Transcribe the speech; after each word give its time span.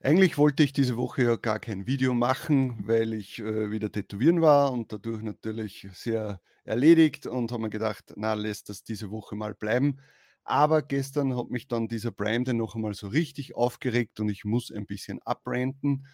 Eigentlich 0.00 0.38
wollte 0.38 0.62
ich 0.62 0.72
diese 0.72 0.96
Woche 0.96 1.24
ja 1.24 1.36
gar 1.36 1.58
kein 1.58 1.86
Video 1.88 2.14
machen, 2.14 2.86
weil 2.86 3.12
ich 3.14 3.40
äh, 3.40 3.70
wieder 3.72 3.90
tätowieren 3.90 4.40
war 4.40 4.72
und 4.72 4.92
dadurch 4.92 5.22
natürlich 5.22 5.88
sehr 5.92 6.40
erledigt 6.62 7.26
und 7.26 7.50
habe 7.50 7.62
mir 7.62 7.70
gedacht, 7.70 8.12
na, 8.16 8.34
lässt 8.34 8.68
das 8.68 8.84
diese 8.84 9.10
Woche 9.10 9.34
mal 9.34 9.54
bleiben. 9.54 9.98
Aber 10.44 10.82
gestern 10.82 11.36
hat 11.36 11.50
mich 11.50 11.66
dann 11.66 11.88
dieser 11.88 12.12
Prime 12.12 12.54
noch 12.54 12.76
einmal 12.76 12.94
so 12.94 13.08
richtig 13.08 13.56
aufgeregt 13.56 14.20
und 14.20 14.28
ich 14.28 14.44
muss 14.44 14.70
ein 14.70 14.86
bisschen 14.86 15.20
abbranden. 15.22 16.06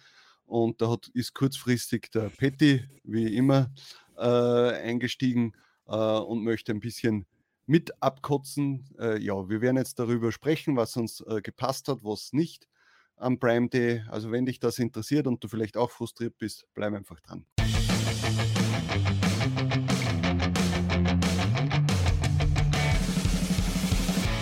Und 0.45 0.81
da 0.81 0.89
hat, 0.89 1.07
ist 1.13 1.35
kurzfristig 1.35 2.09
der 2.11 2.29
Petty, 2.29 2.89
wie 3.03 3.35
immer, 3.35 3.71
äh, 4.17 4.21
eingestiegen 4.21 5.53
äh, 5.87 5.95
und 5.95 6.43
möchte 6.43 6.71
ein 6.71 6.79
bisschen 6.79 7.27
mit 7.67 8.01
abkotzen. 8.01 8.89
Äh, 8.99 9.19
ja, 9.21 9.47
wir 9.47 9.61
werden 9.61 9.77
jetzt 9.77 9.99
darüber 9.99 10.31
sprechen, 10.31 10.75
was 10.75 10.97
uns 10.97 11.21
äh, 11.21 11.41
gepasst 11.41 11.87
hat, 11.87 12.03
was 12.03 12.33
nicht 12.33 12.67
am 13.17 13.39
Prime 13.39 13.69
Day. 13.69 14.03
Also 14.09 14.31
wenn 14.31 14.45
dich 14.45 14.59
das 14.59 14.79
interessiert 14.79 15.27
und 15.27 15.43
du 15.43 15.47
vielleicht 15.47 15.77
auch 15.77 15.91
frustriert 15.91 16.37
bist, 16.37 16.65
bleib 16.73 16.93
einfach 16.93 17.19
dran. 17.19 17.45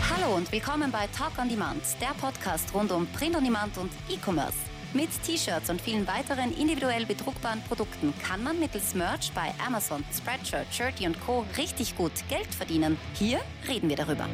Hallo 0.10 0.36
und 0.36 0.52
willkommen 0.52 0.92
bei 0.92 1.08
Talk 1.08 1.38
on 1.40 1.50
Demand, 1.50 1.82
der 2.02 2.14
Podcast 2.20 2.74
rund 2.74 2.92
um 2.92 3.08
Print 3.08 3.36
on 3.36 3.44
Demand 3.44 3.78
und 3.78 3.92
E-Commerce. 4.10 4.58
Mit 4.94 5.10
T-Shirts 5.24 5.72
und 5.72 5.82
vielen 5.82 6.06
weiteren 6.06 6.56
individuell 6.56 7.08
bedruckbaren 7.08 7.62
Produkten 7.64 8.14
kann 8.22 8.44
man 8.44 8.60
mittels 8.60 8.94
Merch 8.94 9.32
bei 9.34 9.52
Amazon, 9.66 10.04
Spreadshirt, 10.16 10.68
Shirty 10.72 11.08
und 11.08 11.20
Co. 11.26 11.46
richtig 11.58 11.98
gut 11.98 12.12
Geld 12.30 12.54
verdienen. 12.54 12.98
Hier 13.16 13.40
reden 13.68 13.90
wir 13.90 13.96
darüber. 13.96 14.28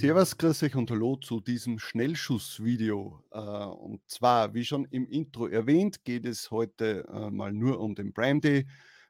Servus, 0.00 0.38
grüß 0.38 0.62
euch 0.62 0.76
und 0.76 0.90
hallo 0.90 1.16
zu 1.16 1.40
diesem 1.40 1.78
Schnellschussvideo. 1.78 3.22
Äh, 3.32 3.38
und 3.38 4.00
zwar, 4.08 4.54
wie 4.54 4.64
schon 4.64 4.86
im 4.86 5.06
Intro 5.06 5.46
erwähnt, 5.46 6.04
geht 6.04 6.24
es 6.24 6.50
heute 6.50 7.06
äh, 7.12 7.30
mal 7.30 7.52
nur 7.52 7.80
um 7.80 7.94
den 7.94 8.14
Prime 8.14 8.40
Day. 8.40 8.66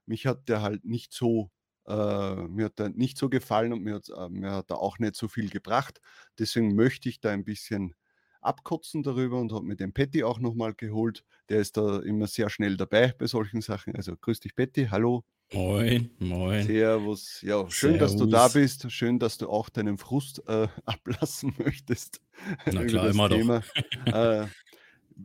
Mich 0.06 0.26
hat 0.26 0.48
der 0.48 0.62
halt 0.62 0.84
nicht 0.84 1.12
so, 1.12 1.52
äh, 1.86 2.34
mir 2.48 2.64
hat 2.64 2.80
der 2.80 2.88
nicht 2.88 3.18
so 3.18 3.28
gefallen 3.28 3.72
und 3.72 3.84
mir 3.84 3.94
hat, 3.94 4.08
mir 4.32 4.50
hat 4.50 4.72
er 4.72 4.80
auch 4.82 4.98
nicht 4.98 5.14
so 5.14 5.28
viel 5.28 5.48
gebracht. 5.48 6.00
Deswegen 6.40 6.74
möchte 6.74 7.08
ich 7.08 7.20
da 7.20 7.30
ein 7.30 7.44
bisschen 7.44 7.94
abkotzen 8.40 9.04
darüber 9.04 9.38
und 9.38 9.52
habe 9.52 9.66
mir 9.66 9.76
den 9.76 9.92
Patty 9.92 10.24
auch 10.24 10.40
nochmal 10.40 10.74
geholt. 10.74 11.24
Der 11.50 11.60
ist 11.60 11.76
da 11.76 12.00
immer 12.00 12.26
sehr 12.26 12.50
schnell 12.50 12.76
dabei 12.76 13.14
bei 13.16 13.28
solchen 13.28 13.60
Sachen. 13.60 13.94
Also 13.94 14.16
grüß 14.16 14.40
dich, 14.40 14.56
Patty, 14.56 14.88
hallo. 14.90 15.24
Moin, 15.52 16.10
moin. 16.20 16.64
Servus. 16.64 17.42
Ja, 17.42 17.68
schön, 17.70 17.98
dass 17.98 18.16
du 18.16 18.26
da 18.26 18.46
bist. 18.48 18.90
Schön, 18.92 19.18
dass 19.18 19.36
du 19.36 19.48
auch 19.48 19.68
deinen 19.68 19.98
Frust 19.98 20.42
äh, 20.46 20.68
ablassen 20.84 21.54
möchtest. 21.58 22.20
Na 22.66 22.84
klar, 22.84 23.10
immer 23.10 23.28
Thema. 23.28 23.62
doch. 24.06 24.12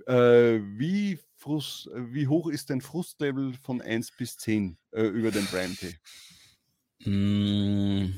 äh, 0.07 0.55
äh, 0.55 0.61
wie, 0.77 1.19
Frust, 1.37 1.89
wie 1.93 2.27
hoch 2.27 2.49
ist 2.49 2.71
dein 2.71 2.81
Frustlevel 2.81 3.53
von 3.61 3.81
1 3.81 4.13
bis 4.17 4.37
10 4.37 4.77
äh, 4.91 5.03
über 5.03 5.29
den 5.29 5.45
Prime 5.45 5.75
Day? 5.75 5.95
Mm, 7.05 8.13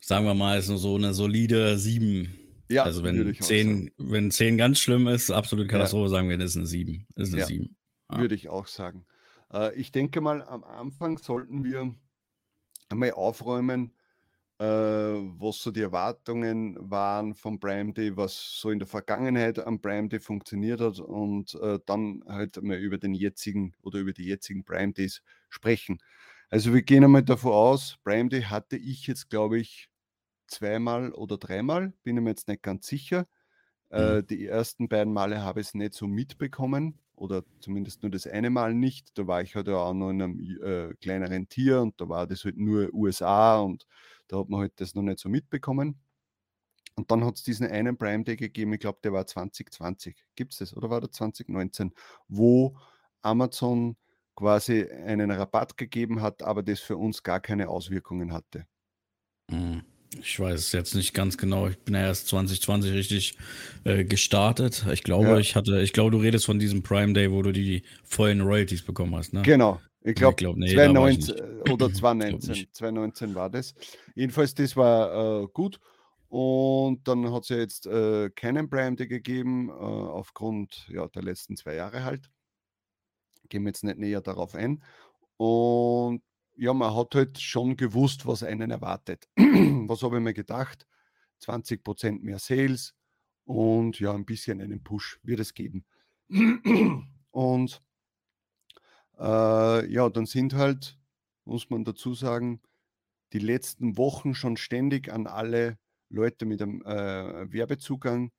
sagen 0.00 0.26
wir 0.26 0.34
mal, 0.34 0.58
ist 0.58 0.66
so 0.66 0.96
eine 0.96 1.14
solide 1.14 1.78
7. 1.78 2.34
Ja, 2.70 2.82
also 2.82 3.02
wenn 3.02 3.16
würde 3.16 3.30
ich 3.30 3.40
auch 3.40 3.46
10, 3.46 3.66
sagen. 3.68 3.92
wenn 3.96 4.30
10 4.30 4.58
ganz 4.58 4.80
schlimm 4.80 5.08
ist, 5.08 5.30
absolute 5.30 5.66
Ja. 5.66 5.72
Katastrophe, 5.78 6.10
sagen 6.10 6.28
wir, 6.28 6.36
das 6.36 6.50
ist 6.50 6.56
eine 6.58 6.66
7. 6.66 7.06
Das 7.14 7.28
ist 7.28 7.34
eine 7.34 7.40
Ja. 7.40 7.46
7. 7.46 7.76
Ja. 8.12 8.18
Würde 8.18 8.34
ich 8.34 8.50
auch 8.50 8.66
sagen. 8.66 9.06
Äh, 9.52 9.74
ich 9.74 9.92
denke 9.92 10.20
mal, 10.20 10.42
am 10.42 10.64
Anfang 10.64 11.18
sollten 11.18 11.64
wir 11.64 11.94
einmal 12.88 13.12
aufräumen, 13.12 13.94
äh, 14.58 14.64
was 14.66 15.62
so 15.62 15.70
die 15.72 15.82
Erwartungen 15.82 16.76
waren 16.80 17.34
vom 17.34 17.60
Prime 17.60 17.92
Day, 17.94 18.16
was 18.16 18.60
so 18.60 18.70
in 18.70 18.78
der 18.80 18.88
Vergangenheit 18.88 19.58
am 19.60 19.80
Prime 19.82 20.08
Day 20.08 20.20
funktioniert 20.20 20.80
hat 20.80 21.00
und 21.00 21.54
äh, 21.56 21.78
dann 21.86 22.24
halt 22.28 22.62
mal 22.62 22.78
über 22.78 22.98
den 22.98 23.14
jetzigen 23.14 23.74
oder 23.82 24.00
über 24.00 24.12
die 24.12 24.26
jetzigen 24.26 24.64
Prime 24.64 24.92
Days 24.94 25.22
sprechen. 25.50 25.98
Also 26.50 26.74
wir 26.74 26.82
gehen 26.82 27.04
einmal 27.04 27.24
davon 27.24 27.52
aus, 27.52 27.98
Prime 28.04 28.28
Day 28.30 28.42
hatte 28.42 28.76
ich 28.76 29.06
jetzt, 29.08 29.30
glaube 29.30 29.58
ich, 29.60 29.88
zweimal 30.48 31.12
oder 31.12 31.38
dreimal, 31.38 31.94
bin 32.04 32.16
ich 32.16 32.22
mir 32.24 32.30
jetzt 32.30 32.48
nicht 32.48 32.62
ganz 32.62 32.86
sicher. 32.88 33.26
Äh, 33.90 34.22
Mhm. 34.22 34.24
die 34.24 34.46
ersten 34.46 34.88
beiden 34.88 35.12
Male 35.12 35.42
habe 35.42 35.60
ich 35.60 35.68
es 35.68 35.74
nicht 35.74 35.94
so 35.94 36.06
mitbekommen 36.06 37.00
oder 37.18 37.44
zumindest 37.60 38.02
nur 38.02 38.10
das 38.10 38.26
eine 38.26 38.50
Mal 38.50 38.74
nicht. 38.74 39.18
Da 39.18 39.26
war 39.26 39.42
ich 39.42 39.54
halt 39.56 39.68
auch 39.68 39.94
noch 39.94 40.10
in 40.10 40.22
einem 40.22 40.40
äh, 40.62 40.94
kleineren 41.00 41.48
Tier 41.48 41.80
und 41.82 42.00
da 42.00 42.08
war 42.08 42.26
das 42.26 42.44
halt 42.44 42.56
nur 42.56 42.92
USA 42.94 43.60
und 43.60 43.86
da 44.28 44.38
hat 44.38 44.48
man 44.48 44.60
halt 44.60 44.72
das 44.76 44.94
noch 44.94 45.02
nicht 45.02 45.18
so 45.18 45.28
mitbekommen. 45.28 46.00
Und 46.96 47.10
dann 47.10 47.24
hat 47.24 47.36
es 47.36 47.44
diesen 47.44 47.66
einen 47.66 47.96
Prime 47.96 48.24
Day 48.24 48.36
gegeben, 48.36 48.72
ich 48.72 48.80
glaube, 48.80 48.98
der 49.04 49.12
war 49.12 49.26
2020. 49.26 50.24
Gibt 50.34 50.52
es 50.52 50.58
das 50.58 50.76
oder 50.76 50.90
war 50.90 51.00
der 51.00 51.12
2019, 51.12 51.94
wo 52.26 52.76
Amazon 53.22 53.96
quasi 54.34 54.84
einen 54.90 55.30
Rabatt 55.30 55.76
gegeben 55.76 56.22
hat, 56.22 56.42
aber 56.42 56.62
das 56.62 56.80
für 56.80 56.96
uns 56.96 57.22
gar 57.22 57.40
keine 57.40 57.68
Auswirkungen 57.68 58.32
hatte. 58.32 58.66
Mhm. 59.50 59.87
Ich 60.20 60.40
weiß 60.40 60.58
es 60.58 60.72
jetzt 60.72 60.94
nicht 60.94 61.12
ganz 61.12 61.36
genau. 61.36 61.68
Ich 61.68 61.78
bin 61.78 61.94
ja 61.94 62.00
erst 62.00 62.28
2020 62.28 62.92
richtig 62.92 63.36
äh, 63.84 64.04
gestartet. 64.04 64.86
Ich 64.92 65.02
glaube, 65.02 65.28
Ja. 65.28 65.38
ich 65.38 65.54
hatte, 65.54 65.80
ich 65.82 65.92
glaube, 65.92 66.10
du 66.12 66.18
redest 66.18 66.46
von 66.46 66.58
diesem 66.58 66.82
Prime 66.82 67.12
Day, 67.12 67.30
wo 67.30 67.42
du 67.42 67.52
die 67.52 67.82
vollen 68.04 68.40
Royalties 68.40 68.82
bekommen 68.82 69.14
hast, 69.14 69.34
ne? 69.34 69.42
Genau. 69.42 69.80
Ich 70.02 70.14
glaube, 70.14 70.36
glaub, 70.36 70.56
nee, 70.56 70.74
da 70.74 70.94
war 70.94 71.10
ich 71.10 71.20
2019 71.20 71.34
oder 71.70 71.88
Ich 71.88 71.92
glaub 71.92 71.92
2019, 71.94 72.50
nicht. 72.52 72.74
2019 72.74 73.34
war 73.34 73.50
das. 73.50 73.74
Jedenfalls, 74.14 74.54
das 74.54 74.76
war 74.76 75.42
äh, 75.42 75.46
gut. 75.52 75.78
Und 76.28 77.06
dann 77.08 77.32
hat 77.32 77.42
es 77.42 77.48
ja 77.50 77.56
jetzt 77.56 77.86
äh, 77.86 78.30
keinen 78.30 78.70
Prime 78.70 78.96
Day 78.96 79.06
gegeben, 79.08 79.68
äh, 79.68 79.72
aufgrund 79.72 80.86
ja, 80.90 81.06
der 81.08 81.22
letzten 81.22 81.56
zwei 81.56 81.74
Jahre 81.74 82.04
halt. 82.04 82.30
Gehen 83.48 83.62
wir 83.64 83.70
jetzt 83.70 83.84
nicht 83.84 83.98
näher 83.98 84.20
darauf 84.20 84.54
ein. 84.54 84.82
Und 85.36 86.22
ja, 86.58 86.74
man 86.74 86.94
hat 86.94 87.14
halt 87.14 87.40
schon 87.40 87.76
gewusst, 87.76 88.26
was 88.26 88.42
einen 88.42 88.70
erwartet. 88.70 89.28
was 89.36 90.02
habe 90.02 90.18
ich 90.18 90.22
mir 90.22 90.34
gedacht? 90.34 90.86
20% 91.42 92.20
mehr 92.20 92.38
Sales 92.38 92.94
und 93.44 94.00
ja, 94.00 94.12
ein 94.12 94.24
bisschen 94.24 94.60
einen 94.60 94.82
Push 94.82 95.20
wird 95.22 95.40
es 95.40 95.54
geben. 95.54 95.84
und 97.30 97.82
äh, 99.18 99.92
ja, 99.92 100.10
dann 100.10 100.26
sind 100.26 100.54
halt, 100.54 100.98
muss 101.44 101.70
man 101.70 101.84
dazu 101.84 102.14
sagen, 102.14 102.60
die 103.32 103.38
letzten 103.38 103.96
Wochen 103.96 104.34
schon 104.34 104.56
ständig 104.56 105.12
an 105.12 105.26
alle 105.26 105.78
Leute 106.08 106.46
mit 106.46 106.62
einem 106.62 106.82
äh, 106.82 107.52
Werbezugang 107.52 108.32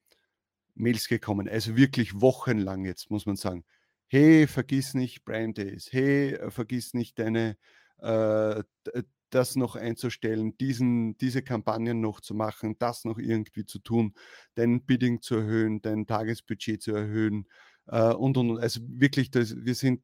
Mails 0.76 1.08
gekommen. 1.08 1.48
Also 1.48 1.76
wirklich 1.76 2.20
wochenlang 2.22 2.86
jetzt, 2.86 3.12
muss 3.12 3.26
man 3.26 3.36
sagen. 3.36 3.66
Hey, 4.08 4.48
vergiss 4.48 4.94
nicht 4.94 5.24
Prime 5.24 5.54
Days. 5.54 5.90
Hey, 5.92 6.34
äh, 6.34 6.50
vergiss 6.50 6.94
nicht 6.94 7.20
deine, 7.20 7.58
äh, 8.02 8.64
d- 8.88 9.04
das 9.32 9.56
noch 9.56 9.76
einzustellen, 9.76 10.58
diesen, 10.58 11.16
diese 11.18 11.44
Kampagnen 11.44 12.02
noch 12.02 12.20
zu 12.22 12.34
machen, 12.34 12.78
das 12.80 13.06
noch 13.06 13.20
irgendwie 13.20 13.66
zu 13.66 13.80
tun, 13.80 14.16
dein 14.56 14.86
Bidding 14.86 15.22
zu 15.22 15.36
erhöhen, 15.36 15.82
dein 15.84 16.08
Tagesbudget 16.08 16.82
zu 16.82 16.94
erhöhen 16.94 17.48
äh, 17.88 18.12
und, 18.14 18.38
und, 18.38 18.50
und. 18.52 18.60
Also 18.60 18.82
wirklich, 18.88 19.30
das, 19.32 19.56
wir 19.56 19.76
sind 19.76 20.02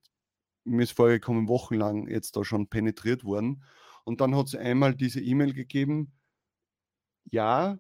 mir 0.64 0.84
ist 0.84 0.92
vorgekommen, 0.94 1.48
wochenlang 1.48 2.08
jetzt 2.08 2.36
da 2.36 2.44
schon 2.44 2.68
penetriert 2.70 3.24
worden. 3.24 3.64
Und 4.04 4.22
dann 4.22 4.36
hat 4.36 4.48
es 4.48 4.56
einmal 4.56 4.96
diese 4.96 5.22
E-Mail 5.22 5.54
gegeben, 5.54 6.14
ja, 7.32 7.80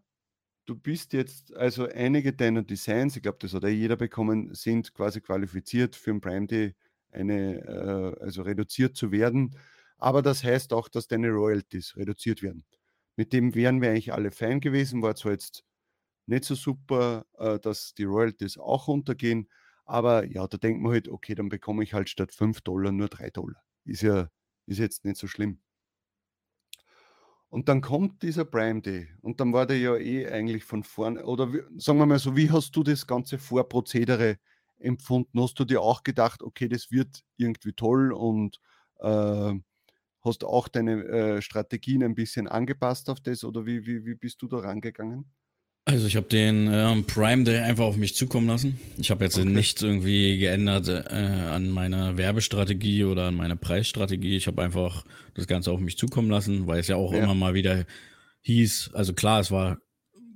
du 0.65 0.75
bist 0.75 1.13
jetzt, 1.13 1.53
also 1.55 1.87
einige 1.87 2.33
deiner 2.33 2.63
Designs, 2.63 3.15
ich 3.17 3.23
glaube, 3.23 3.39
das 3.41 3.53
hat 3.53 3.63
eh 3.65 3.69
jeder 3.69 3.97
bekommen, 3.97 4.53
sind 4.55 4.93
quasi 4.93 5.21
qualifiziert 5.21 5.95
für 5.95 6.11
ein 6.11 6.21
Prime 6.21 6.47
Day 6.47 6.75
eine, 7.11 8.15
äh, 8.19 8.23
also 8.23 8.43
reduziert 8.43 8.95
zu 8.97 9.11
werden. 9.11 9.57
Aber 9.97 10.21
das 10.21 10.43
heißt 10.43 10.73
auch, 10.73 10.89
dass 10.89 11.07
deine 11.07 11.29
Royalties 11.31 11.95
reduziert 11.97 12.41
werden. 12.43 12.65
Mit 13.15 13.33
dem 13.33 13.55
wären 13.55 13.81
wir 13.81 13.89
eigentlich 13.89 14.13
alle 14.13 14.31
fein 14.31 14.59
gewesen, 14.61 15.01
war 15.01 15.15
zwar 15.15 15.33
jetzt 15.33 15.63
nicht 16.27 16.45
so 16.45 16.55
super, 16.55 17.25
äh, 17.37 17.59
dass 17.59 17.93
die 17.95 18.03
Royalties 18.05 18.57
auch 18.57 18.87
runtergehen, 18.87 19.49
aber 19.85 20.25
ja, 20.25 20.47
da 20.47 20.57
denkt 20.57 20.81
man 20.81 20.93
halt, 20.93 21.07
okay, 21.09 21.35
dann 21.35 21.49
bekomme 21.49 21.83
ich 21.83 21.93
halt 21.93 22.09
statt 22.09 22.33
5 22.33 22.61
Dollar 22.61 22.91
nur 22.91 23.07
3 23.09 23.29
Dollar. 23.29 23.61
Ist 23.85 24.01
ja 24.01 24.29
ist 24.67 24.79
jetzt 24.79 25.05
nicht 25.05 25.17
so 25.17 25.27
schlimm. 25.27 25.59
Und 27.49 27.69
dann 27.69 27.81
kommt 27.81 28.21
dieser 28.23 28.43
Prime 28.45 28.81
Day 28.81 29.07
und 29.21 29.39
dann 29.39 29.53
war 29.53 29.65
der 29.65 29.77
ja 29.77 29.95
eh 29.95 30.27
eigentlich 30.27 30.63
von 30.65 30.83
vorn, 30.83 31.17
oder 31.17 31.53
wie, 31.53 31.61
sagen 31.79 31.99
wir 31.99 32.05
mal 32.05 32.19
so, 32.19 32.35
wie 32.35 32.51
hast 32.51 32.75
du 32.75 32.83
das 32.83 33.07
ganze 33.07 33.37
Vorprozedere 33.37 34.39
empfunden? 34.77 35.41
Hast 35.41 35.57
du 35.59 35.63
dir 35.65 35.81
auch 35.81 36.03
gedacht, 36.03 36.43
okay, 36.43 36.67
das 36.67 36.91
wird 36.91 37.21
irgendwie 37.37 37.73
toll 37.73 38.11
und 38.11 38.59
äh, 38.99 39.53
hast 40.25 40.43
auch 40.43 40.67
deine 40.67 41.03
äh, 41.05 41.41
Strategien 41.41 42.03
ein 42.03 42.15
bisschen 42.15 42.47
angepasst 42.47 43.09
auf 43.09 43.19
das 43.21 43.43
oder 43.43 43.65
wie, 43.65 43.85
wie, 43.85 44.05
wie 44.05 44.15
bist 44.15 44.41
du 44.41 44.47
da 44.47 44.57
rangegangen? 44.57 45.25
Also 45.87 46.07
ich 46.07 46.15
habe 46.15 46.27
den 46.27 46.67
ähm, 46.71 47.05
Prime 47.05 47.43
Day 47.43 47.59
einfach 47.59 47.83
auf 47.85 47.95
mich 47.95 48.15
zukommen 48.15 48.47
lassen. 48.47 48.79
Ich 48.97 49.11
habe 49.11 49.23
jetzt 49.23 49.37
Okay. 49.37 49.47
nichts 49.47 49.83
irgendwie 49.83 50.39
geändert 50.39 50.87
äh, 50.87 51.13
an 51.13 51.69
meiner 51.69 52.17
Werbestrategie 52.17 53.03
oder 53.03 53.25
an 53.25 53.35
meiner 53.35 53.55
Preisstrategie. 53.55 54.35
Ich 54.35 54.47
habe 54.47 54.63
einfach 54.63 55.05
das 55.35 55.45
Ganze 55.45 55.71
auf 55.71 55.79
mich 55.79 55.95
zukommen 55.97 56.31
lassen, 56.31 56.65
weil 56.65 56.79
es 56.79 56.87
ja 56.87 56.95
auch 56.95 57.13
Ja. 57.13 57.19
immer 57.23 57.35
mal 57.35 57.53
wieder 57.53 57.85
hieß, 58.41 58.91
also 58.93 59.13
klar, 59.13 59.39
es 59.41 59.51
war 59.51 59.77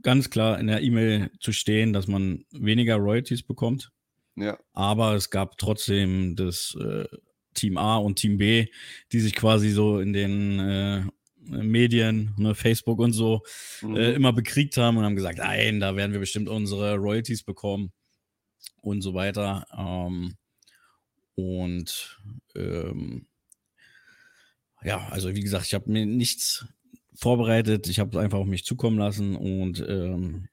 ganz 0.04 0.30
klar 0.30 0.60
in 0.60 0.68
der 0.68 0.82
E-Mail 0.82 1.32
zu 1.40 1.52
stehen, 1.52 1.94
dass 1.94 2.08
man 2.08 2.46
weniger 2.52 2.98
Royalties 2.98 3.42
bekommt. 3.42 3.92
Ja. 4.36 4.58
Aber 4.74 5.16
es 5.16 5.32
gab 5.32 5.58
trotzdem 5.58 6.36
das 6.36 6.78
äh, 6.80 7.06
Team 7.54 7.78
A 7.78 7.98
und 7.98 8.18
Team 8.18 8.38
B, 8.38 8.68
die 9.12 9.20
sich 9.20 9.36
quasi 9.36 9.72
so 9.72 10.00
in 10.00 10.14
den 10.14 10.60
äh, 10.60 11.04
Medien, 11.50 12.34
ne, 12.38 12.56
Facebook 12.56 13.00
und 13.00 13.14
so, 13.14 13.42
mhm. 13.82 13.96
äh, 13.96 14.14
immer 14.14 14.34
bekriegt 14.34 14.78
haben 14.78 14.98
und 14.98 15.04
haben 15.04 15.16
gesagt, 15.16 15.40
nein, 15.40 15.80
da 15.80 15.96
werden 15.96 16.12
wir 16.12 16.20
bestimmt 16.20 16.50
unsere 16.50 16.96
Royalties 16.96 17.44
bekommen 17.44 17.92
und 18.82 19.02
so 19.02 19.14
weiter. 19.14 19.66
Ähm, 19.78 20.36
und 21.36 22.20
ähm, 22.56 23.28
ja, 24.84 25.08
also 25.10 25.36
wie 25.36 25.42
gesagt, 25.42 25.66
ich 25.66 25.74
habe 25.74 25.92
mir 25.92 26.06
nichts 26.06 26.66
vorbereitet, 27.16 27.88
ich 27.88 28.00
habe 28.00 28.12
es 28.12 28.24
einfach 28.24 28.40
auf 28.40 28.48
mich 28.48 28.64
zukommen 28.64 28.98
lassen 28.98 29.36
und 29.36 29.84
ähm, 29.88 30.48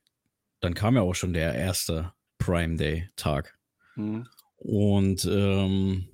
dann 0.60 0.74
kam 0.74 0.96
ja 0.96 1.02
auch 1.02 1.14
schon 1.14 1.32
der 1.32 1.54
erste 1.54 2.12
Prime 2.38 2.76
Day 2.76 3.08
Tag. 3.16 3.58
Mhm. 3.94 4.26
Und 4.56 5.28
ähm, 5.30 6.08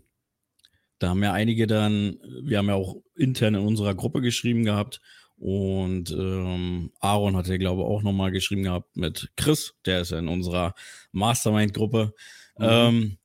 da 1.02 1.08
haben 1.08 1.22
ja 1.22 1.32
einige 1.32 1.66
dann, 1.66 2.19
wir 2.43 2.58
haben 2.58 2.69
ja 2.69 2.75
auch 2.75 2.96
intern 3.16 3.54
in 3.54 3.66
unserer 3.66 3.94
Gruppe 3.94 4.20
geschrieben 4.20 4.64
gehabt 4.64 5.00
und 5.37 6.12
ähm, 6.12 6.93
Aaron 7.00 7.37
hat 7.37 7.49
ja, 7.49 7.56
glaube 7.56 7.82
ich, 7.82 7.88
auch 7.88 8.02
nochmal 8.02 8.31
geschrieben 8.31 8.62
gehabt 8.62 8.96
mit 8.96 9.32
Chris, 9.37 9.75
der 9.84 10.02
ist 10.02 10.12
ja 10.12 10.20
in 10.20 10.28
unserer 10.28 10.75
Mastermind-Gruppe. 11.10 12.14
Mhm. 12.56 12.64
Ähm, 12.64 13.19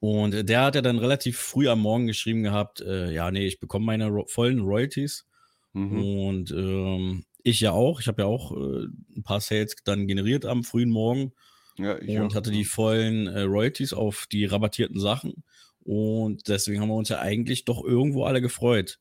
und 0.00 0.48
der 0.48 0.62
hat 0.62 0.74
ja 0.74 0.80
dann 0.80 0.98
relativ 0.98 1.38
früh 1.38 1.68
am 1.68 1.80
Morgen 1.80 2.06
geschrieben 2.06 2.42
gehabt, 2.42 2.80
äh, 2.80 3.12
ja, 3.12 3.30
nee, 3.30 3.46
ich 3.46 3.60
bekomme 3.60 3.84
meine 3.84 4.06
ro 4.08 4.24
vollen 4.26 4.60
Royalties. 4.60 5.26
Mhm. 5.74 6.02
Und 6.02 6.50
ähm, 6.52 7.24
ich 7.42 7.60
ja 7.60 7.72
auch. 7.72 8.00
Ich 8.00 8.08
habe 8.08 8.22
ja 8.22 8.28
auch 8.28 8.52
äh, 8.52 8.86
ein 9.16 9.22
paar 9.22 9.40
Sales 9.40 9.76
dann 9.84 10.06
generiert 10.06 10.46
am 10.46 10.64
frühen 10.64 10.90
Morgen. 10.90 11.32
Ja, 11.76 11.96
und 11.96 12.32
auch. 12.32 12.34
hatte 12.34 12.50
die 12.50 12.64
vollen 12.64 13.26
äh, 13.26 13.42
Royalties 13.42 13.92
auf 13.92 14.26
die 14.32 14.46
rabattierten 14.46 14.98
Sachen. 14.98 15.44
Und 15.84 16.48
deswegen 16.48 16.80
haben 16.80 16.88
wir 16.88 16.96
uns 16.96 17.08
ja 17.08 17.20
eigentlich 17.20 17.64
doch 17.64 17.84
irgendwo 17.84 18.24
alle 18.24 18.40
gefreut. 18.40 18.98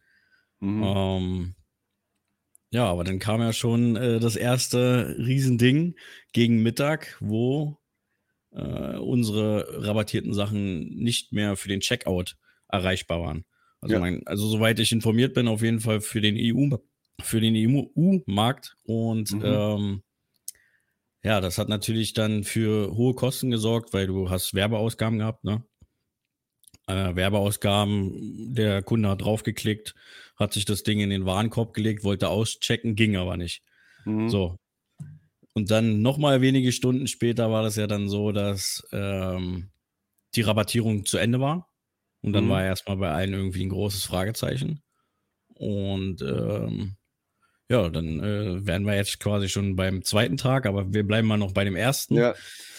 Mhm. 0.60 0.84
Ähm, 0.84 1.56
ja, 2.72 2.86
aber 2.86 3.04
dann 3.04 3.20
kam 3.20 3.42
ja 3.42 3.52
schon 3.52 3.96
äh, 3.96 4.20
das 4.20 4.36
erste 4.36 5.16
Riesending 5.18 5.96
gegen 6.32 6.64
Mittag, 6.64 7.18
wo 7.20 7.78
äh, 8.52 8.98
unsere 8.98 9.86
rabattierten 9.86 10.34
Sachen 10.34 10.88
nicht 10.96 11.34
mehr 11.34 11.58
für 11.58 11.68
den 11.68 11.82
Checkout 11.82 12.38
erreichbar 12.70 13.22
waren. 13.22 13.46
Also, 13.82 13.96
ja. 13.96 14.00
mein, 14.00 14.26
also 14.26 14.48
soweit 14.48 14.80
ich 14.80 14.92
informiert 14.92 15.34
bin, 15.34 15.48
auf 15.48 15.62
jeden 15.62 15.80
Fall 15.80 16.02
für 16.02 16.22
den 16.22 16.38
EU, 16.38 16.78
für 17.22 17.42
den 17.42 17.56
EU-Markt. 17.56 18.78
Und 18.84 19.32
mhm. 19.34 19.42
ähm, 19.44 20.04
ja, 21.24 21.42
das 21.42 21.58
hat 21.58 21.70
natürlich 21.70 22.14
dann 22.14 22.44
für 22.44 22.96
hohe 22.96 23.16
Kosten 23.16 23.52
gesorgt, 23.52 23.94
weil 23.94 24.08
du 24.08 24.30
hast 24.30 24.54
Werbeausgaben 24.54 25.20
gehabt, 25.20 25.44
ne? 25.44 25.64
Äh, 26.88 27.16
Werbeausgaben, 27.16 28.54
der 28.56 28.82
Kunde 28.82 29.10
hat 29.10 29.22
draufgeklickt, 29.22 29.96
hat 30.36 30.54
sich 30.54 30.66
das 30.66 30.84
Ding 30.84 31.00
in 31.00 31.10
den 31.10 31.26
Warenkorb 31.26 31.74
gelegt, 31.74 32.04
wollte 32.04 32.30
auschecken, 32.30 32.96
ging 32.96 33.16
aber 33.16 33.38
nicht. 33.38 33.64
Mhm. 34.06 34.30
So, 34.30 34.58
und 35.54 35.70
dann 35.72 36.02
nochmal 36.02 36.42
wenige 36.42 36.72
Stunden 36.72 37.08
später 37.08 37.52
war 37.52 37.64
das 37.64 37.76
ja 37.76 37.88
dann 37.88 38.08
so, 38.08 38.32
dass 38.32 38.88
ähm, 38.92 39.72
die 40.36 40.42
Rabattierung 40.42 41.06
zu 41.06 41.18
Ende 41.18 41.40
war. 41.40 41.70
Und 42.22 42.34
dann 42.34 42.46
mhm. 42.46 42.50
war 42.50 42.64
erstmal 42.64 42.98
bei 42.98 43.12
allen 43.12 43.34
irgendwie 43.34 43.64
ein 43.64 43.70
großes 43.70 44.06
Fragezeichen. 44.06 44.82
Und 45.56 46.22
ähm, 46.22 46.96
ja, 47.70 47.90
dann 47.90 48.20
äh, 48.20 48.66
wären 48.66 48.86
wir 48.86 48.96
jetzt 48.96 49.20
quasi 49.20 49.50
schon 49.50 49.76
beim 49.76 50.04
zweiten 50.04 50.38
Tag, 50.38 50.66
aber 50.66 50.94
wir 50.94 51.06
bleiben 51.06 51.28
mal 51.28 51.38
noch 51.38 51.54
bei 51.54 51.64
dem 51.64 51.76
ersten. 51.76 52.16
Ja, 52.16 52.34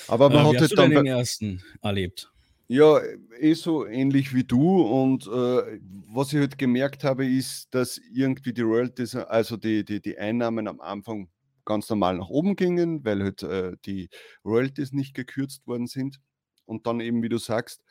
aber 0.09 0.31
man 0.31 0.39
äh, 0.39 0.49
hat 0.49 0.55
wie 0.55 0.59
hast 0.61 0.73
du 0.73 0.77
dann 0.77 0.91
den 0.91 1.07
ersten 1.07 1.63
erlebt. 1.83 2.31
Ja, 2.69 3.00
eh 3.38 3.55
so 3.55 3.87
ähnlich 3.87 4.35
wie 4.35 4.44
du. 4.44 4.82
Und 4.82 5.26
äh, 5.26 5.81
was 6.09 6.32
ich 6.32 6.38
halt 6.38 6.59
gemerkt 6.59 7.05
habe, 7.05 7.26
ist, 7.26 7.75
dass 7.75 7.99
irgendwie 7.99 8.53
die 8.53 8.62
Royalties, 8.62 9.14
also 9.17 9.56
die, 9.56 9.85
die, 9.85 10.00
die 10.00 10.19
Einnahmen 10.19 10.69
am 10.69 10.81
Anfang 10.81 11.29
ganz 11.64 11.88
normal 11.91 12.17
nach 12.17 12.29
oben 12.29 12.56
gingen, 12.56 13.05
weil 13.05 13.23
halt 13.23 13.43
äh, 13.43 13.76
die 13.85 14.09
Royalties 14.44 14.93
nicht 14.93 15.14
gekürzt 15.14 15.67
worden 15.67 15.87
sind. 15.87 16.19
Und 16.64 16.87
dann 16.87 17.00
eben, 17.00 17.23
wie 17.23 17.29
du 17.29 17.38
sagst, 17.38 17.82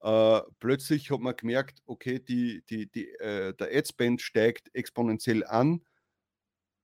äh, 0.00 0.40
plötzlich 0.60 1.10
hat 1.10 1.20
man 1.20 1.36
gemerkt, 1.36 1.80
okay, 1.86 2.18
die, 2.18 2.62
die, 2.68 2.90
die, 2.90 3.08
äh, 3.20 3.54
der 3.54 3.68
Adspend 3.74 4.20
steigt 4.20 4.68
exponentiell 4.74 5.44
an, 5.44 5.80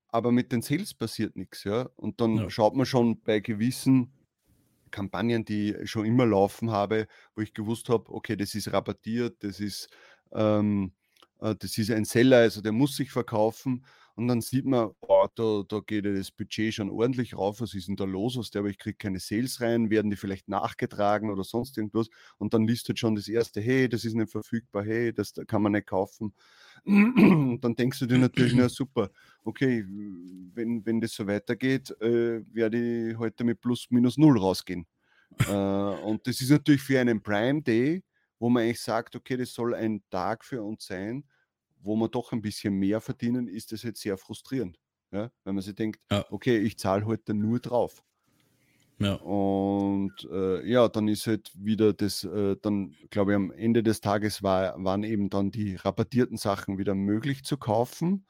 aber 0.08 0.32
mit 0.32 0.52
den 0.52 0.62
Sales 0.62 0.94
passiert 0.94 1.36
nichts. 1.36 1.64
Ja? 1.64 1.90
Und 1.96 2.20
dann 2.20 2.36
ja. 2.36 2.50
schaut 2.50 2.74
man 2.74 2.86
schon 2.86 3.20
bei 3.22 3.40
gewissen 3.40 4.12
Kampagnen, 4.90 5.44
die 5.44 5.76
schon 5.84 6.06
immer 6.06 6.26
laufen 6.26 6.70
habe, 6.70 7.06
wo 7.34 7.42
ich 7.42 7.54
gewusst 7.54 7.88
habe, 7.88 8.12
okay, 8.12 8.36
das 8.36 8.54
ist 8.54 8.72
rabattiert, 8.72 9.42
das 9.42 9.60
ist, 9.60 9.88
ähm, 10.32 10.92
äh, 11.40 11.54
das 11.56 11.78
ist 11.78 11.90
ein 11.90 12.04
Seller, 12.04 12.38
also 12.38 12.60
der 12.60 12.72
muss 12.72 12.96
sich 12.96 13.10
verkaufen. 13.10 13.84
Und 14.16 14.28
dann 14.28 14.40
sieht 14.40 14.66
man, 14.66 14.90
oh, 15.00 15.26
da, 15.34 15.62
da 15.68 15.80
geht 15.80 16.04
ja 16.04 16.12
das 16.12 16.30
Budget 16.30 16.74
schon 16.74 16.90
ordentlich 16.90 17.36
rauf. 17.36 17.60
Was 17.60 17.74
ist 17.74 17.88
denn 17.88 17.96
da 17.96 18.04
los? 18.04 18.36
Was 18.36 18.50
der, 18.50 18.60
aber 18.60 18.68
ich 18.68 18.78
kriege 18.78 18.96
keine 18.96 19.18
Sales 19.20 19.60
rein. 19.60 19.90
Werden 19.90 20.10
die 20.10 20.16
vielleicht 20.16 20.48
nachgetragen 20.48 21.30
oder 21.30 21.44
sonst 21.44 21.76
irgendwas? 21.78 22.08
Und 22.38 22.52
dann 22.54 22.66
liest 22.66 22.88
halt 22.88 22.98
schon 22.98 23.14
das 23.14 23.28
erste, 23.28 23.60
hey, 23.60 23.88
das 23.88 24.04
ist 24.04 24.14
nicht 24.14 24.30
verfügbar, 24.30 24.84
hey, 24.84 25.12
das 25.12 25.32
kann 25.46 25.62
man 25.62 25.72
nicht 25.72 25.86
kaufen. 25.86 26.34
Und 26.84 27.60
dann 27.62 27.74
denkst 27.76 27.98
du 28.00 28.06
dir 28.06 28.18
natürlich, 28.18 28.54
na 28.54 28.68
super, 28.68 29.10
okay, 29.44 29.84
wenn, 30.54 30.84
wenn 30.86 31.00
das 31.00 31.12
so 31.14 31.26
weitergeht, 31.26 31.90
äh, 32.00 32.42
werde 32.52 33.10
ich 33.10 33.18
heute 33.18 33.44
mit 33.44 33.60
plus 33.60 33.86
minus 33.90 34.16
null 34.18 34.38
rausgehen. 34.38 34.86
äh, 35.46 35.52
und 35.52 36.26
das 36.26 36.40
ist 36.40 36.50
natürlich 36.50 36.82
für 36.82 37.00
einen 37.00 37.22
Prime 37.22 37.62
Day, 37.62 38.02
wo 38.38 38.48
man 38.50 38.64
eigentlich 38.64 38.80
sagt, 38.80 39.16
okay, 39.16 39.36
das 39.36 39.52
soll 39.52 39.74
ein 39.74 40.02
Tag 40.10 40.44
für 40.44 40.62
uns 40.62 40.86
sein, 40.86 41.24
wo 41.82 41.96
man 41.96 42.10
doch 42.10 42.32
ein 42.32 42.42
bisschen 42.42 42.74
mehr 42.74 43.00
verdienen, 43.00 43.48
ist 43.48 43.72
das 43.72 43.82
jetzt 43.82 44.00
sehr 44.00 44.16
frustrierend. 44.16 44.78
Ja? 45.12 45.30
Wenn 45.44 45.54
man 45.54 45.62
sich 45.62 45.74
denkt, 45.74 46.00
ja. 46.10 46.24
okay, 46.30 46.58
ich 46.58 46.78
zahle 46.78 47.06
heute 47.06 47.34
nur 47.34 47.60
drauf. 47.60 48.02
Ja. 48.98 49.14
Und 49.14 50.28
äh, 50.30 50.66
ja, 50.68 50.86
dann 50.88 51.08
ist 51.08 51.26
halt 51.26 51.50
wieder 51.54 51.94
das, 51.94 52.22
äh, 52.24 52.56
dann 52.60 52.94
glaube 53.08 53.32
ich, 53.32 53.36
am 53.36 53.50
Ende 53.50 53.82
des 53.82 54.02
Tages 54.02 54.42
war, 54.42 54.74
waren 54.84 55.04
eben 55.04 55.30
dann 55.30 55.50
die 55.50 55.76
rabattierten 55.76 56.36
Sachen 56.36 56.76
wieder 56.76 56.94
möglich 56.94 57.42
zu 57.42 57.56
kaufen. 57.56 58.26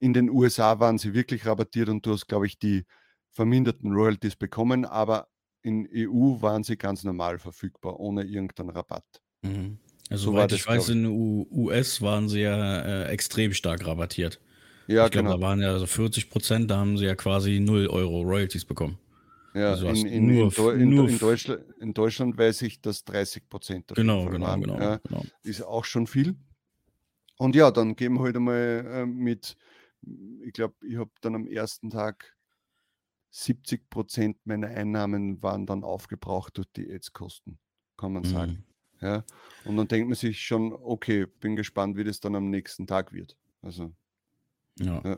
In 0.00 0.12
den 0.12 0.28
USA 0.28 0.80
waren 0.80 0.98
sie 0.98 1.14
wirklich 1.14 1.46
rabattiert 1.46 1.88
und 1.88 2.04
du 2.04 2.12
hast, 2.12 2.26
glaube 2.26 2.46
ich, 2.46 2.58
die 2.58 2.84
verminderten 3.30 3.92
Royalties 3.92 4.34
bekommen, 4.34 4.84
aber 4.84 5.28
in 5.62 5.88
EU 5.94 6.42
waren 6.42 6.64
sie 6.64 6.76
ganz 6.76 7.04
normal 7.04 7.38
verfügbar, 7.38 8.00
ohne 8.00 8.24
irgendeinen 8.24 8.70
Rabatt. 8.70 9.22
Mhm. 9.42 9.78
Also, 10.12 10.30
soweit 10.30 10.50
so 10.50 10.56
ich 10.56 10.66
weiß, 10.66 10.90
in 10.90 11.04
den 11.04 11.46
US 11.50 12.02
waren 12.02 12.28
sie 12.28 12.40
ja 12.40 12.80
äh, 12.80 13.08
extrem 13.08 13.52
stark 13.54 13.86
rabattiert. 13.86 14.40
Ja, 14.86 15.06
ich 15.06 15.10
glaube, 15.12 15.28
genau. 15.28 15.36
da 15.38 15.40
waren 15.40 15.60
ja 15.60 15.78
so 15.78 15.86
40 15.86 16.28
Prozent, 16.28 16.70
da 16.70 16.76
haben 16.76 16.98
sie 16.98 17.06
ja 17.06 17.14
quasi 17.14 17.60
0 17.60 17.86
Euro 17.86 18.20
Royalties 18.22 18.64
bekommen. 18.64 18.98
Ja, 19.54 19.70
also 19.70 19.88
in, 19.88 20.06
in, 20.06 20.26
nur, 20.26 20.74
in, 20.74 20.88
nur 20.90 21.08
in, 21.08 21.18
Deutschland, 21.18 21.62
in, 21.78 21.92
Deutschland, 21.92 22.38
weiß 22.38 22.62
ich, 22.62 22.80
dass 22.80 23.04
30 23.04 23.48
Prozent 23.48 23.92
genau, 23.94 24.26
genau, 24.26 24.46
waren. 24.46 24.60
Genau, 24.62 24.78
ja, 24.80 24.96
genau. 24.96 25.24
Ist 25.42 25.62
auch 25.62 25.84
schon 25.84 26.06
viel. 26.06 26.36
Und 27.38 27.54
ja, 27.54 27.70
dann 27.70 27.94
gehen 27.96 28.14
wir 28.14 28.20
heute 28.20 28.38
halt 28.38 28.44
mal 28.44 29.02
äh, 29.02 29.06
mit, 29.06 29.56
ich 30.44 30.52
glaube, 30.52 30.74
ich 30.86 30.96
habe 30.96 31.10
dann 31.20 31.34
am 31.34 31.46
ersten 31.46 31.90
Tag 31.90 32.34
70 33.30 33.90
Prozent 33.90 34.38
meiner 34.44 34.68
Einnahmen 34.68 35.42
waren 35.42 35.66
dann 35.66 35.84
aufgebraucht 35.84 36.56
durch 36.56 36.68
die 36.76 36.90
Ads-Kosten, 36.90 37.58
kann 37.96 38.12
man 38.12 38.22
mhm. 38.22 38.64
Ja? 39.02 39.24
Und 39.64 39.76
dann 39.76 39.88
denkt 39.88 40.08
man 40.08 40.16
sich 40.16 40.40
schon, 40.40 40.72
okay, 40.72 41.26
bin 41.40 41.56
gespannt, 41.56 41.96
wie 41.96 42.04
das 42.04 42.20
dann 42.20 42.34
am 42.34 42.50
nächsten 42.50 42.86
Tag 42.86 43.12
wird. 43.12 43.36
Also, 43.60 43.92
ja. 44.78 45.02
ja. 45.04 45.16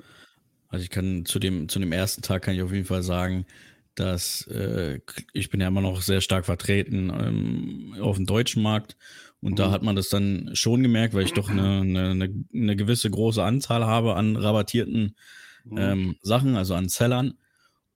Also 0.69 0.83
ich 0.83 0.91
kann 0.91 1.25
zu 1.25 1.39
dem, 1.39 1.69
zu 1.69 1.79
dem 1.79 1.93
ersten 1.93 2.23
Tag 2.23 2.43
kann 2.43 2.55
ich 2.55 2.63
auf 2.63 2.73
jeden 2.73 2.87
Fall 2.87 3.03
sagen, 3.03 3.47
dass 3.95 4.47
äh, 4.49 5.01
ich 5.33 5.51
bin 5.51 5.61
ja 5.61 5.69
immer 5.69 5.81
noch 5.81 6.03
sehr 6.03 6.21
stark 6.21 6.47
vertreten 6.47 7.13
ähm, 7.15 7.95
auf 8.01 8.17
dem 8.17 8.27
deutschen 8.27 8.63
Markt 8.63 8.97
und 9.41 9.53
mhm. 9.53 9.57
da 9.57 9.71
hat 9.71 9.83
man 9.83 9.95
das 9.95 10.09
dann 10.09 10.51
schon 10.55 10.83
gemerkt, 10.83 11.15
weil 11.15 11.25
ich 11.25 11.33
doch 11.33 11.51
eine, 11.51 11.83
eine, 11.83 12.45
eine 12.53 12.77
gewisse 12.77 13.11
große 13.11 13.43
Anzahl 13.43 13.85
habe 13.85 14.17
an 14.17 14.37
rabattierten 14.37 15.17
mhm. 15.65 15.79
ähm, 15.79 16.17
Sachen, 16.23 16.57
also 16.57 16.75
an 16.75 16.89
Sellern. 16.89 17.35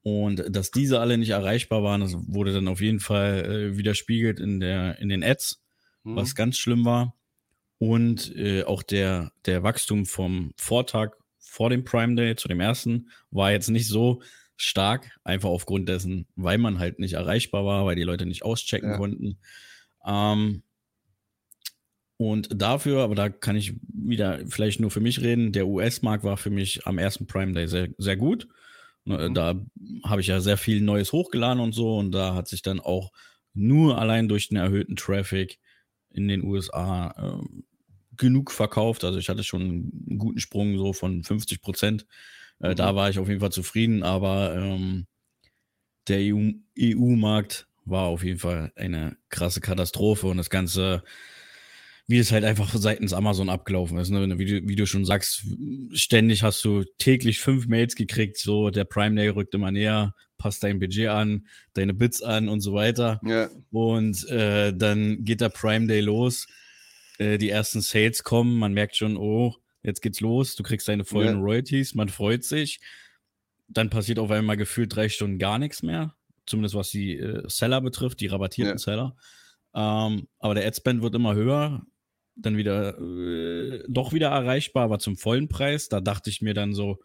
Und 0.03 0.45
dass 0.49 0.71
diese 0.71 1.01
alle 1.01 1.19
nicht 1.19 1.31
erreichbar 1.31 1.83
waren, 1.83 2.03
das 2.03 2.15
wurde 2.15 2.53
dann 2.53 2.69
auf 2.69 2.81
jeden 2.81 3.01
Fall 3.01 3.45
äh, 3.45 3.77
widerspiegelt 3.77 4.41
in, 4.41 4.61
der, 4.61 4.99
in 5.01 5.09
den 5.09 5.25
Ads 5.25 5.63
mhm. 6.09 6.17
was 6.17 6.35
ganz 6.35 6.59
schlimm 6.59 6.85
war. 6.85 7.15
Und 7.79 8.35
äh, 8.37 8.65
auch 8.65 8.83
der, 8.83 9.33
der 9.47 9.63
Wachstum 9.63 10.05
vom 10.05 10.53
Vortag 10.57 11.13
vor 11.39 11.71
dem 11.71 11.85
Prime 11.85 12.17
Day 12.17 12.35
zu 12.37 12.49
dem 12.49 12.61
ersten 12.61 13.11
war 13.31 13.53
jetzt 13.53 13.69
nicht 13.71 13.89
so 13.89 14.21
stark, 14.57 15.19
einfach 15.23 15.49
aufgrund 15.49 15.89
dessen, 15.89 16.27
weil 16.35 16.59
man 16.59 16.81
halt 16.81 16.99
nicht 16.99 17.15
erreichbar 17.15 17.65
war, 17.65 17.87
weil 17.87 17.95
die 17.95 18.03
Leute 18.03 18.27
nicht 18.27 18.43
auschecken 18.43 18.91
ja. 18.91 18.97
konnten. 18.97 19.39
Ähm, 20.05 20.63
und 22.17 22.49
dafür, 22.61 23.03
aber 23.03 23.15
da 23.15 23.29
kann 23.29 23.55
ich 23.55 23.75
wieder 23.83 24.41
vielleicht 24.49 24.81
nur 24.81 24.91
für 24.91 25.01
mich 25.01 25.21
reden, 25.21 25.53
der 25.53 25.69
US-Markt 25.69 26.25
war 26.25 26.37
für 26.37 26.51
mich 26.51 26.85
am 26.85 26.99
ersten 26.99 27.29
Prime 27.29 27.53
Day 27.53 27.69
sehr, 27.69 27.91
sehr 27.97 28.17
gut. 28.17 28.49
Ne, 29.05 29.29
mhm. 29.29 29.35
Da 29.35 29.55
habe 30.05 30.21
ich 30.21 30.27
ja 30.27 30.41
sehr 30.41 30.57
viel 30.57 30.81
Neues 30.81 31.13
hochgeladen 31.13 31.63
und 31.63 31.73
so 31.73 31.97
und 31.97 32.11
da 32.11 32.35
hat 32.35 32.49
sich 32.49 32.63
dann 32.63 32.81
auch 32.81 33.13
nur 33.55 33.99
allein 33.99 34.29
durch 34.29 34.49
den 34.49 34.59
erhöhten 34.59 34.97
Traffic 34.97 35.61
in 36.11 36.29
den 36.29 36.45
USA 36.45 37.15
äh, 37.17 37.61
genug 38.17 38.51
verkauft. 38.51 39.05
Also 39.05 39.19
ich 39.19 39.29
hatte 39.29 39.45
schon 39.45 39.63
einen 39.63 40.19
guten 40.19 40.41
Sprung 40.41 40.77
so 40.77 40.93
von 40.93 41.23
50 41.23 41.63
Prozent. 41.63 42.07
Äh, 42.61 42.71
mhm. 42.71 42.77
Da 42.77 42.95
war 42.95 43.11
ich 43.11 43.19
auf 43.19 43.29
jeden 43.29 43.41
Fall 43.41 43.53
zufrieden, 43.53 44.03
aber 44.03 44.55
ähm, 44.57 45.07
der 46.09 46.21
EU-Markt 46.21 47.67
EU 47.69 47.91
war 47.91 48.05
auf 48.05 48.23
jeden 48.23 48.39
Fall 48.39 48.73
eine 48.77 49.17
krasse 49.29 49.61
Katastrophe 49.61 50.27
und 50.27 50.37
das 50.37 50.51
Ganze 50.51 51.03
wie 52.09 52.19
es 52.19 52.33
halt 52.33 52.45
einfach 52.45 52.75
seitens 52.75 53.13
Amazon 53.13 53.51
abgelaufen 53.51 53.99
ist. 53.99 54.09
Ne? 54.09 54.39
Wie, 54.39 54.47
du, 54.47 54.67
wie 54.67 54.77
du 54.77 54.87
schon 54.87 55.05
sagst, 55.05 55.45
ständig 55.93 56.43
hast 56.43 56.65
du 56.65 56.85
täglich 56.97 57.39
fünf 57.39 57.69
Mails 57.69 57.95
gekriegt, 57.95 58.39
so 58.39 58.71
der 58.71 58.85
Prime 58.85 59.15
Day 59.15 59.29
rückt 59.29 59.55
immer 59.55 59.71
näher, 59.71 60.15
passt 60.39 60.65
dein 60.65 60.79
Budget 60.79 61.09
an, 61.09 61.47
deine 61.75 61.93
Bits 61.93 62.23
an 62.23 62.49
und 62.49 62.63
so 62.63 62.73
weiter. 62.73 63.21
Ja. 63.25 63.51
Und 63.71 64.27
äh, 64.31 64.73
dann 64.75 65.23
geht 65.25 65.43
der 65.43 65.51
Prime 65.51 65.87
Day 65.87 66.01
los, 66.01 66.47
äh, 67.19 67.37
die 67.37 67.51
ersten 67.51 67.83
Sales 67.83 68.25
kommen, 68.25 68.59
man 68.59 68.73
merkt 68.73 68.97
schon, 68.97 69.19
oh, 69.19 69.55
jetzt 69.83 70.01
geht's 70.01 70.21
los, 70.21 70.55
du 70.55 70.63
kriegst 70.63 70.89
deine 70.89 71.05
vollen 71.05 71.37
ja. 71.37 71.43
Royalties, 71.43 71.95
man 71.95 72.09
freut 72.09 72.43
sich. 72.43 72.81
Dann 73.69 73.91
passiert 73.91 74.19
auf 74.19 74.31
einmal 74.31 74.57
gefühlt 74.57 74.97
drei 74.97 75.11
Stunden 75.11 75.39
gar 75.39 75.59
nichts 75.59 75.83
mehr, 75.83 76.15
zumindest 76.47 76.75
was 76.75 76.89
die 76.89 77.19
äh, 77.19 77.43
Seller 77.49 77.83
betrifft, 77.83 78.21
die 78.21 78.29
rabattierten 78.29 78.77
ja. 78.77 78.79
Seller. 78.79 79.17
Ähm, 79.75 80.27
aber 80.39 80.55
der 80.55 80.67
Adspend 80.67 81.03
wird 81.03 81.15
immer 81.15 81.35
höher 81.35 81.85
dann 82.39 82.57
wieder 82.57 82.99
äh, 82.99 83.85
doch 83.89 84.13
wieder 84.13 84.29
erreichbar, 84.29 84.85
aber 84.85 84.99
zum 84.99 85.17
vollen 85.17 85.49
Preis. 85.49 85.89
Da 85.89 86.01
dachte 86.01 86.31
ich 86.31 86.41
mir 86.41 86.55
dann 86.55 86.73
so, 86.73 86.99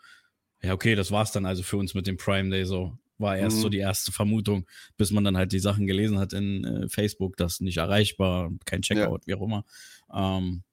ja, 0.62 0.74
okay, 0.74 0.96
das 0.96 1.12
war's 1.12 1.32
dann 1.32 1.46
also 1.46 1.64
für 1.64 1.78
uns 1.78 1.94
mit 1.94 2.08
dem 2.08 2.18
Prime 2.18 2.50
Day 2.50 2.66
so. 2.66 2.98
War 3.20 3.38
erst 3.38 3.58
mhm. 3.58 3.62
so 3.62 3.70
die 3.70 3.78
erste 3.78 4.12
Vermutung, 4.12 4.66
bis 4.98 5.12
man 5.12 5.24
dann 5.24 5.38
halt 5.38 5.52
die 5.52 5.60
Sachen 5.60 5.86
gelesen 5.86 6.20
hat 6.20 6.34
in 6.34 6.64
äh, 6.66 6.90
Facebook, 6.90 7.38
das 7.38 7.60
nicht 7.60 7.78
erreichbar, 7.78 8.52
kein 8.66 8.82
Checkout, 8.82 9.22
ja. 9.26 9.28
wie 9.28 9.40
auch 9.40 9.46
immer. 9.46 9.66
Ähm, 10.14 10.64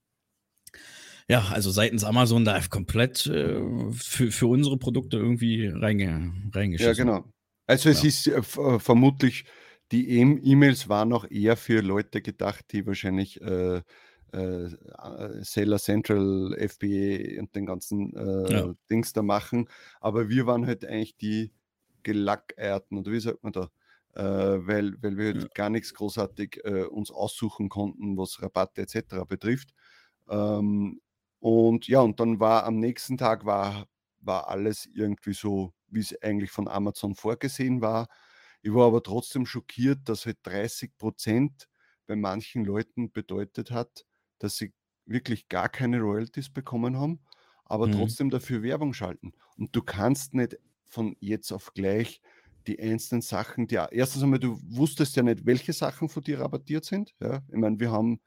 ja, 1.29 1.47
also 1.51 1.71
seitens 1.71 2.03
Amazon 2.03 2.45
da 2.45 2.59
komplett 2.71 3.27
äh, 3.27 3.61
für, 3.93 4.33
für 4.33 4.47
unsere 4.47 4.79
Produkte 4.79 5.17
irgendwie 5.17 5.67
reinge, 5.67 6.33
reingeschissen. 6.53 7.07
Ja, 7.07 7.15
genau. 7.19 7.33
Also 7.67 7.89
es 7.89 8.03
ja. 8.03 8.09
ist 8.09 8.27
äh, 8.57 8.81
vermutlich, 8.81 9.45
die 9.93 10.19
E-Mails 10.19 10.89
waren 10.89 11.13
auch 11.13 11.31
eher 11.31 11.57
für 11.57 11.83
Leute 11.83 12.21
gedacht, 12.23 12.65
die 12.73 12.87
wahrscheinlich 12.87 13.41
äh, 13.43 13.83
äh, 14.33 14.65
äh, 14.65 15.43
Sailor 15.43 15.79
Central, 15.79 16.57
FBA 16.59 17.41
und 17.41 17.55
den 17.55 17.67
ganzen 17.67 18.15
äh, 18.17 18.53
ja. 18.53 18.75
Dings 18.89 19.13
da 19.13 19.23
machen. 19.23 19.69
Aber 20.01 20.29
wir 20.29 20.47
waren 20.47 20.67
halt 20.67 20.85
eigentlich 20.85 21.17
die 21.17 21.53
Gelackerten, 22.03 22.99
oder 22.99 23.13
wie 23.13 23.21
sagt 23.21 23.43
man 23.43 23.53
da? 23.53 23.71
Äh, 24.15 24.67
weil, 24.67 25.01
weil 25.03 25.17
wir 25.17 25.27
halt 25.27 25.43
ja. 25.43 25.49
gar 25.55 25.71
nichts 25.71 25.95
großartig 25.95 26.61
äh, 26.65 26.85
uns 26.85 27.11
aussuchen 27.11 27.69
konnten, 27.69 28.17
was 28.17 28.43
Rabatte 28.43 28.83
etc. 28.83 29.25
betrifft. 29.29 29.75
Ähm, 30.29 31.01
und 31.39 31.89
ja, 31.89 32.01
und 32.01 32.21
dann 32.21 32.41
war 32.41 32.65
am 32.65 32.79
nächsten 32.79 33.17
Tag 33.17 33.45
war, 33.47 33.87
war 34.21 34.49
alles 34.49 34.87
irgendwie 34.95 35.33
so, 35.33 35.73
wie 35.89 36.01
es 36.01 36.21
eigentlich 36.23 36.51
von 36.51 36.69
Amazon 36.69 37.15
vorgesehen 37.15 37.81
war. 37.81 38.09
Ich 38.63 38.75
war 38.75 38.87
aber 38.87 39.03
trotzdem 39.03 39.47
schockiert, 39.47 40.01
dass 40.05 40.27
halt 40.27 40.39
30 40.43 40.99
Prozent 40.99 41.69
bei 42.07 42.17
manchen 42.17 42.65
Leuten 42.65 43.11
bedeutet 43.13 43.71
hat, 43.71 44.05
dass 44.41 44.57
sie 44.57 44.73
wirklich 45.07 45.49
gar 45.49 45.69
keine 45.69 46.01
Royalties 46.01 46.51
bekommen 46.51 46.99
haben, 46.99 47.21
aber 47.65 47.87
mhm. 47.87 47.93
trotzdem 47.93 48.31
dafür 48.31 48.63
Werbung 48.63 48.93
schalten. 48.93 49.33
Und 49.57 49.75
du 49.75 49.83
kannst 49.83 50.35
nicht 50.35 50.59
von 50.85 51.17
jetzt 51.21 51.53
auf 51.53 51.73
gleich 51.75 52.21
die 52.67 52.81
einzelnen 52.81 53.23
Sachen, 53.23 53.67
die 53.67 53.77
erstens 53.91 54.23
einmal, 54.23 54.39
du 54.39 54.61
wusstest 54.69 55.17
ja 55.17 55.23
nicht, 55.23 55.47
welche 55.47 55.73
Sachen 55.73 56.09
von 56.09 56.23
dir 56.23 56.41
rabattiert 56.41 56.85
sind. 56.85 57.15
Ja? 57.21 57.43
Ich 57.49 57.57
meine, 57.57 57.81
wir 57.81 57.91
haben 57.91 58.21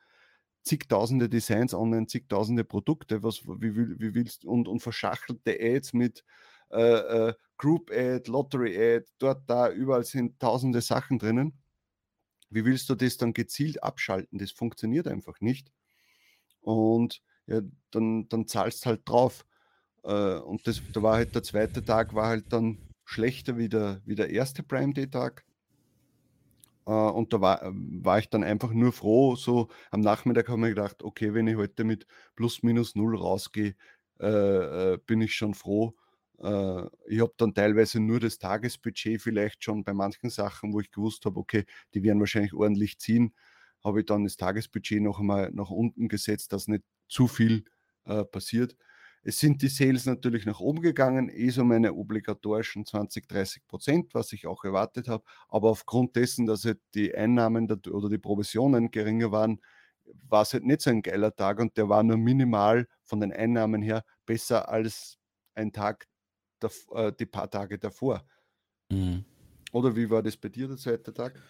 zigtausende 0.63 1.29
Designs 1.29 1.73
online, 1.73 2.07
zigtausende 2.07 2.63
Produkte, 2.63 3.21
was, 3.21 3.45
wie, 3.45 3.75
wie 3.75 4.13
willst 4.15 4.45
und, 4.45 4.67
und 4.67 4.79
verschachtelte 4.79 5.57
Ads 5.59 5.93
mit 5.93 6.23
äh, 6.71 7.29
äh, 7.29 7.33
Group 7.57 7.91
Ad, 7.91 8.29
Lottery 8.31 8.95
Ad, 8.95 9.05
dort, 9.19 9.47
da, 9.47 9.69
überall 9.69 10.05
sind 10.05 10.39
tausende 10.39 10.81
Sachen 10.81 11.19
drinnen. 11.19 11.53
Wie 12.49 12.65
willst 12.65 12.89
du 12.89 12.95
das 12.95 13.17
dann 13.17 13.33
gezielt 13.33 13.83
abschalten? 13.83 14.39
Das 14.39 14.51
funktioniert 14.51 15.07
einfach 15.07 15.41
nicht 15.41 15.71
und 16.63 17.21
ja, 17.47 17.61
dann, 17.91 18.27
dann 18.29 18.47
zahlst 18.47 18.85
halt 18.85 19.01
drauf. 19.05 19.45
Äh, 20.03 20.37
und 20.39 20.67
das, 20.67 20.81
da 20.93 21.03
war 21.03 21.15
halt 21.15 21.35
der 21.35 21.43
zweite 21.43 21.83
Tag, 21.83 22.15
war 22.15 22.27
halt 22.27 22.51
dann 22.51 22.77
schlechter 23.05 23.57
wie 23.57 23.69
der, 23.69 24.01
wie 24.05 24.15
der 24.15 24.29
erste 24.29 24.63
Prime 24.63 24.93
Day 24.93 25.09
Tag. 25.09 25.45
Äh, 26.85 26.91
und 26.91 27.33
da 27.33 27.41
war, 27.41 27.61
war 27.73 28.19
ich 28.19 28.29
dann 28.29 28.43
einfach 28.43 28.71
nur 28.71 28.93
froh. 28.93 29.35
So 29.35 29.69
am 29.91 30.01
Nachmittag 30.01 30.49
habe 30.49 30.61
ich 30.69 30.75
gedacht, 30.75 31.03
okay, 31.03 31.33
wenn 31.33 31.47
ich 31.47 31.57
heute 31.57 31.83
mit 31.83 32.07
plus 32.35 32.63
minus 32.63 32.95
null 32.95 33.17
rausgehe, 33.17 33.75
äh, 34.19 34.93
äh, 34.93 34.97
bin 35.05 35.21
ich 35.21 35.35
schon 35.35 35.53
froh. 35.53 35.93
Äh, 36.39 36.83
ich 37.07 37.21
habe 37.21 37.33
dann 37.37 37.53
teilweise 37.53 37.99
nur 37.99 38.19
das 38.19 38.39
Tagesbudget 38.39 39.21
vielleicht 39.21 39.63
schon 39.63 39.83
bei 39.83 39.93
manchen 39.93 40.29
Sachen, 40.29 40.73
wo 40.73 40.79
ich 40.79 40.91
gewusst 40.91 41.25
habe, 41.25 41.39
okay, 41.39 41.65
die 41.93 42.03
werden 42.03 42.19
wahrscheinlich 42.19 42.53
ordentlich 42.53 42.99
ziehen 42.99 43.33
habe 43.83 44.01
ich 44.01 44.05
dann 44.05 44.23
das 44.23 44.37
Tagesbudget 44.37 45.01
noch 45.01 45.19
einmal 45.19 45.51
nach 45.53 45.69
unten 45.69 46.07
gesetzt, 46.07 46.53
dass 46.53 46.67
nicht 46.67 46.83
zu 47.07 47.27
viel 47.27 47.65
äh, 48.05 48.23
passiert. 48.23 48.75
Es 49.25 49.39
sind 49.39 49.61
die 49.61 49.69
Sales 49.69 50.05
natürlich 50.05 50.45
nach 50.45 50.59
oben 50.59 50.81
gegangen, 50.81 51.29
eh 51.29 51.49
so 51.49 51.63
meine 51.63 51.93
obligatorischen 51.93 52.85
20, 52.85 53.27
30 53.27 53.65
Prozent, 53.67 54.13
was 54.13 54.33
ich 54.33 54.47
auch 54.47 54.65
erwartet 54.65 55.07
habe. 55.07 55.23
Aber 55.47 55.69
aufgrund 55.69 56.15
dessen, 56.17 56.45
dass 56.45 56.65
halt 56.65 56.81
die 56.93 57.15
Einnahmen 57.15 57.71
oder 57.71 58.09
die 58.09 58.17
Provisionen 58.17 58.91
geringer 58.91 59.31
waren, 59.31 59.61
war 60.27 60.41
es 60.41 60.53
halt 60.53 60.65
nicht 60.65 60.81
so 60.81 60.89
ein 60.89 61.01
geiler 61.01 61.33
Tag 61.33 61.59
und 61.59 61.77
der 61.77 61.87
war 61.87 62.03
nur 62.03 62.17
minimal 62.17 62.87
von 63.03 63.21
den 63.21 63.31
Einnahmen 63.31 63.81
her 63.81 64.03
besser 64.25 64.67
als 64.67 65.17
ein 65.55 65.71
Tag, 65.71 66.07
äh, 66.91 67.13
die 67.17 67.25
paar 67.25 67.49
Tage 67.49 67.79
davor. 67.79 68.25
Mhm. 68.91 69.23
Oder 69.71 69.95
wie 69.95 70.09
war 70.09 70.21
das 70.21 70.35
bei 70.37 70.49
dir, 70.49 70.67
der 70.67 70.77
zweite 70.77 71.13
Tag? 71.13 71.41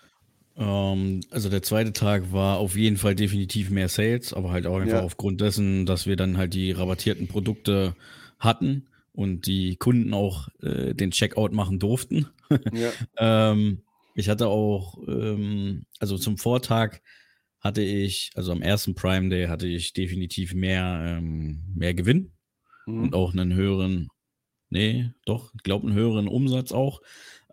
Ähm, 0.58 1.22
also 1.32 1.50
der 1.50 1.64
zweite 1.64 1.94
Tag 1.94 2.32
war 2.32 2.58
auf 2.58 2.76
jeden 2.76 2.98
Fall 2.98 3.16
definitiv 3.16 3.70
mehr 3.70 3.90
Sales, 3.90 4.34
aber 4.34 4.52
halt 4.52 4.68
auch 4.68 4.78
einfach 4.78 5.00
ja. 5.00 5.04
aufgrund 5.04 5.42
dessen, 5.42 5.86
dass 5.86 6.06
wir 6.06 6.16
dann 6.16 6.38
halt 6.38 6.54
die 6.54 6.72
rabattierten 6.72 7.28
Produkte 7.28 7.96
hatten 8.40 8.88
und 9.14 9.48
die 9.48 9.76
Kunden 9.78 10.14
auch 10.14 10.50
äh, 10.62 10.94
den 10.94 11.12
Checkout 11.12 11.54
machen 11.54 11.80
durften. 11.80 12.28
Ja. 12.72 12.92
ähm, 13.52 13.82
ich 14.14 14.30
hatte 14.30 14.48
auch, 14.48 15.00
ähm, 15.08 15.86
also 15.98 16.20
zum 16.20 16.38
Vortag 16.38 17.00
hatte 17.60 17.82
ich, 17.82 18.30
also 18.36 18.52
am 18.52 18.62
ersten 18.62 18.94
Prime 18.94 19.30
Day 19.30 19.48
hatte 19.48 19.66
ich 19.66 19.94
definitiv 19.94 20.54
mehr, 20.54 21.02
ähm, 21.04 21.64
mehr 21.74 21.96
Gewinn 21.96 22.32
mhm. 22.86 23.06
und 23.06 23.16
auch 23.16 23.34
einen 23.34 23.56
höheren, 23.56 24.10
nee, 24.70 25.10
doch, 25.26 25.52
ich 25.56 25.64
glaube 25.64 25.88
einen 25.88 25.96
höheren 25.96 26.28
Umsatz 26.28 26.72
auch. 26.72 27.02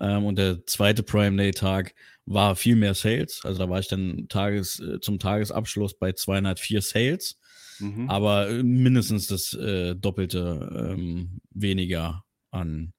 Ähm, 0.01 0.25
und 0.25 0.37
der 0.37 0.67
zweite 0.67 1.03
Prime 1.03 1.37
Day 1.37 1.53
Tag 1.53 1.95
war 2.31 2.55
viel 2.55 2.77
mehr 2.77 2.95
Sales. 2.95 3.41
Also 3.45 3.59
da 3.59 3.69
war 3.69 3.81
ich 3.81 3.89
dann 3.89 4.27
Tages, 4.29 4.79
äh, 4.79 5.01
zum 5.01 5.19
Tagesabschluss 5.19 5.99
bei 5.99 6.13
204 6.13 6.81
Sales, 6.81 7.39
mhm. 7.81 8.09
aber 8.09 8.49
äh, 8.49 8.63
mindestens 8.63 9.27
das 9.27 9.53
äh, 9.55 9.97
Doppelte 9.97 10.95
ähm, 10.97 11.41
weniger 11.51 12.25
an 12.53 12.93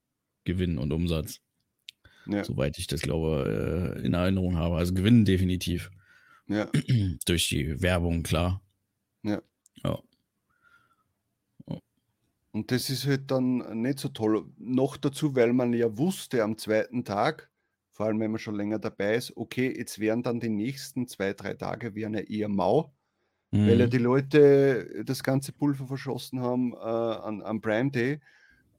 Gewinn 0.44 0.78
und 0.78 0.92
Umsatz. 0.92 1.40
Ja. 2.28 2.44
Soweit 2.44 2.78
ich 2.78 2.88
das 2.88 3.02
glaube, 3.02 3.96
äh, 3.98 4.06
in 4.06 4.14
Erinnerung 4.14 4.58
habe. 4.58 4.76
Also 4.76 4.94
Gewinn 4.94 5.24
definitiv. 5.24 5.90
Ja. 6.48 6.70
Durch 7.26 7.48
die 7.48 7.82
Werbung, 7.82 8.24
klar. 8.24 8.62
Ja. 9.24 9.42
ja. 9.84 10.00
Und 12.52 12.70
das 12.72 12.90
ist 12.90 13.08
halt 13.08 13.32
dann 13.32 13.82
nicht 13.82 14.00
so 14.00 14.10
toll. 14.10 14.46
Noch 14.58 14.98
dazu, 14.98 15.36
weil 15.36 15.54
man 15.54 15.72
ja 15.72 15.98
wusste 15.98 16.44
am 16.44 16.58
zweiten 16.58 17.06
Tag, 17.06 17.50
vor 18.02 18.08
allem 18.08 18.20
wenn 18.20 18.32
man 18.32 18.40
schon 18.40 18.56
länger 18.56 18.80
dabei 18.80 19.14
ist, 19.14 19.38
okay, 19.38 19.72
jetzt 19.78 20.00
wären 20.00 20.24
dann 20.24 20.40
die 20.40 20.50
nächsten 20.50 21.08
zwei, 21.08 21.34
drei 21.34 21.54
Tage 21.54 21.94
wären 21.94 22.16
ja 22.16 22.22
eher 22.22 22.50
mau, 22.50 22.92
mhm. 23.52 23.68
weil 23.68 23.80
ja 23.80 23.86
mhm. 23.86 23.92
die 23.92 23.98
Leute 24.00 25.04
das 25.06 25.22
ganze 25.22 25.52
Pulver 25.52 25.86
verschossen 25.86 26.40
haben 26.42 26.74
äh, 26.74 26.78
an, 26.78 27.44
am 27.44 27.62
Prime 27.62 27.92
Day. 27.92 28.20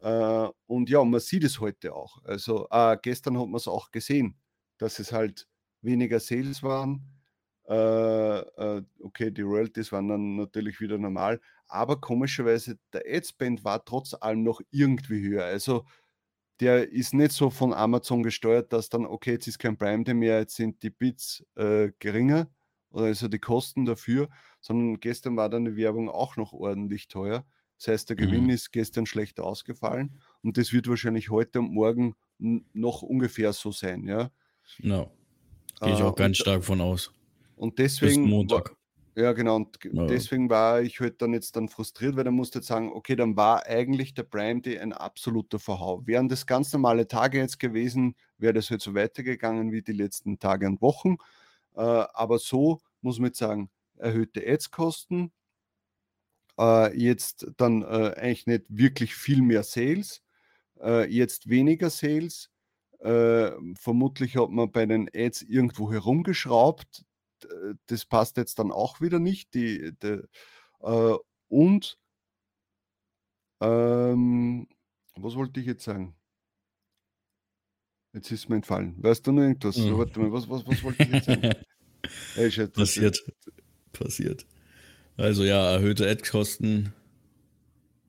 Äh, 0.00 0.48
und 0.66 0.90
ja, 0.90 1.04
man 1.04 1.20
sieht 1.20 1.44
es 1.44 1.60
heute 1.60 1.94
auch. 1.94 2.20
Also 2.24 2.66
äh, 2.72 2.96
gestern 3.00 3.38
hat 3.38 3.46
man 3.46 3.54
es 3.54 3.68
auch 3.68 3.92
gesehen, 3.92 4.34
dass 4.78 4.98
es 4.98 5.12
halt 5.12 5.46
weniger 5.82 6.18
Sales 6.18 6.64
waren. 6.64 7.02
Äh, 7.68 7.74
äh, 8.40 8.82
okay, 9.04 9.30
die 9.30 9.42
Royalties 9.42 9.92
waren 9.92 10.08
dann 10.08 10.34
natürlich 10.34 10.80
wieder 10.80 10.98
normal, 10.98 11.40
aber 11.68 12.00
komischerweise 12.00 12.76
der 12.92 13.04
Adspend 13.06 13.62
war 13.62 13.84
trotz 13.84 14.14
allem 14.14 14.42
noch 14.42 14.60
irgendwie 14.72 15.22
höher. 15.22 15.44
Also 15.44 15.84
der 16.62 16.92
ist 16.92 17.12
nicht 17.12 17.32
so 17.32 17.50
von 17.50 17.74
Amazon 17.74 18.22
gesteuert, 18.22 18.72
dass 18.72 18.88
dann, 18.88 19.04
okay, 19.04 19.32
jetzt 19.32 19.48
ist 19.48 19.58
kein 19.58 19.76
Prime 19.76 20.04
Day 20.04 20.14
mehr, 20.14 20.38
jetzt 20.38 20.54
sind 20.54 20.80
die 20.84 20.90
Bits 20.90 21.44
äh, 21.56 21.90
geringer 21.98 22.48
oder 22.90 23.06
also 23.06 23.26
die 23.26 23.40
Kosten 23.40 23.84
dafür, 23.84 24.28
sondern 24.60 25.00
gestern 25.00 25.36
war 25.36 25.48
dann 25.48 25.64
die 25.64 25.76
Werbung 25.76 26.08
auch 26.08 26.36
noch 26.36 26.52
ordentlich 26.52 27.08
teuer. 27.08 27.44
Das 27.78 27.88
heißt, 27.88 28.10
der 28.10 28.16
Gewinn 28.16 28.44
mhm. 28.44 28.50
ist 28.50 28.70
gestern 28.70 29.06
schlecht 29.06 29.40
ausgefallen 29.40 30.20
und 30.42 30.56
das 30.56 30.72
wird 30.72 30.86
wahrscheinlich 30.86 31.30
heute 31.30 31.58
und 31.58 31.74
morgen 31.74 32.14
noch 32.38 33.02
ungefähr 33.02 33.52
so 33.52 33.72
sein, 33.72 34.06
ja. 34.06 34.30
No. 34.78 35.10
Gehe 35.80 35.94
ich 35.94 35.98
äh, 35.98 36.04
auch 36.04 36.14
ganz 36.14 36.38
und, 36.38 36.42
stark 36.42 36.64
von 36.64 36.80
aus. 36.80 37.12
Und 37.56 37.80
deswegen. 37.80 38.22
Bis 38.22 38.30
Montag. 38.30 38.76
Ja, 39.14 39.32
genau. 39.32 39.56
Und 39.56 39.78
ja. 39.84 40.06
deswegen 40.06 40.48
war 40.48 40.80
ich 40.80 40.98
halt 41.00 41.20
dann 41.20 41.34
jetzt 41.34 41.56
dann 41.56 41.68
frustriert, 41.68 42.16
weil 42.16 42.24
dann 42.24 42.34
musste 42.34 42.60
ich 42.60 42.64
sagen, 42.64 42.92
okay, 42.92 43.14
dann 43.14 43.36
war 43.36 43.66
eigentlich 43.66 44.14
der 44.14 44.22
Prime 44.22 44.62
Day 44.62 44.78
ein 44.78 44.94
absoluter 44.94 45.58
Verhau. 45.58 46.06
Wären 46.06 46.30
das 46.30 46.46
ganz 46.46 46.72
normale 46.72 47.06
Tage 47.06 47.38
jetzt 47.38 47.58
gewesen, 47.58 48.14
wäre 48.38 48.54
das 48.54 48.70
halt 48.70 48.80
so 48.80 48.94
weitergegangen 48.94 49.70
wie 49.70 49.82
die 49.82 49.92
letzten 49.92 50.38
Tage 50.38 50.66
und 50.66 50.80
Wochen. 50.80 51.16
Äh, 51.74 51.80
aber 51.80 52.38
so 52.38 52.80
muss 53.02 53.18
man 53.18 53.28
jetzt 53.28 53.38
sagen, 53.38 53.70
erhöhte 53.96 54.42
Ads-Kosten, 54.46 55.30
äh, 56.58 56.96
jetzt 56.96 57.48
dann 57.58 57.82
äh, 57.82 58.14
eigentlich 58.16 58.46
nicht 58.46 58.64
wirklich 58.68 59.14
viel 59.14 59.42
mehr 59.42 59.62
Sales, 59.62 60.22
äh, 60.80 61.06
jetzt 61.10 61.50
weniger 61.50 61.90
Sales. 61.90 62.50
Äh, 63.00 63.50
vermutlich 63.74 64.36
hat 64.36 64.50
man 64.50 64.70
bei 64.72 64.86
den 64.86 65.10
Ads 65.14 65.42
irgendwo 65.42 65.92
herumgeschraubt 65.92 67.04
das 67.86 68.04
passt 68.04 68.36
jetzt 68.36 68.58
dann 68.58 68.70
auch 68.72 69.00
wieder 69.00 69.18
nicht. 69.18 69.54
Die, 69.54 69.92
die 70.02 70.22
äh, 70.82 71.16
und 71.48 71.98
ähm, 73.60 74.66
was 75.16 75.34
wollte 75.34 75.60
ich 75.60 75.66
jetzt 75.66 75.84
sagen? 75.84 76.14
Jetzt 78.12 78.30
ist 78.30 78.48
mir 78.48 78.56
entfallen. 78.56 78.94
Weißt 79.02 79.26
du 79.26 79.32
noch 79.32 79.42
irgendwas? 79.42 79.76
Mhm. 79.76 79.96
Warte 79.96 80.20
mal, 80.20 80.32
was, 80.32 80.48
was, 80.48 80.66
was 80.66 80.82
wollte 80.82 81.02
ich 81.02 81.10
jetzt 81.10 81.26
sagen? 81.26 81.50
hey, 82.34 82.50
Chat, 82.50 82.72
passiert. 82.74 83.22
Passiert. 83.92 84.46
Also 85.16 85.44
ja, 85.44 85.72
erhöhte 85.72 86.08
Ad-Kosten 86.08 86.92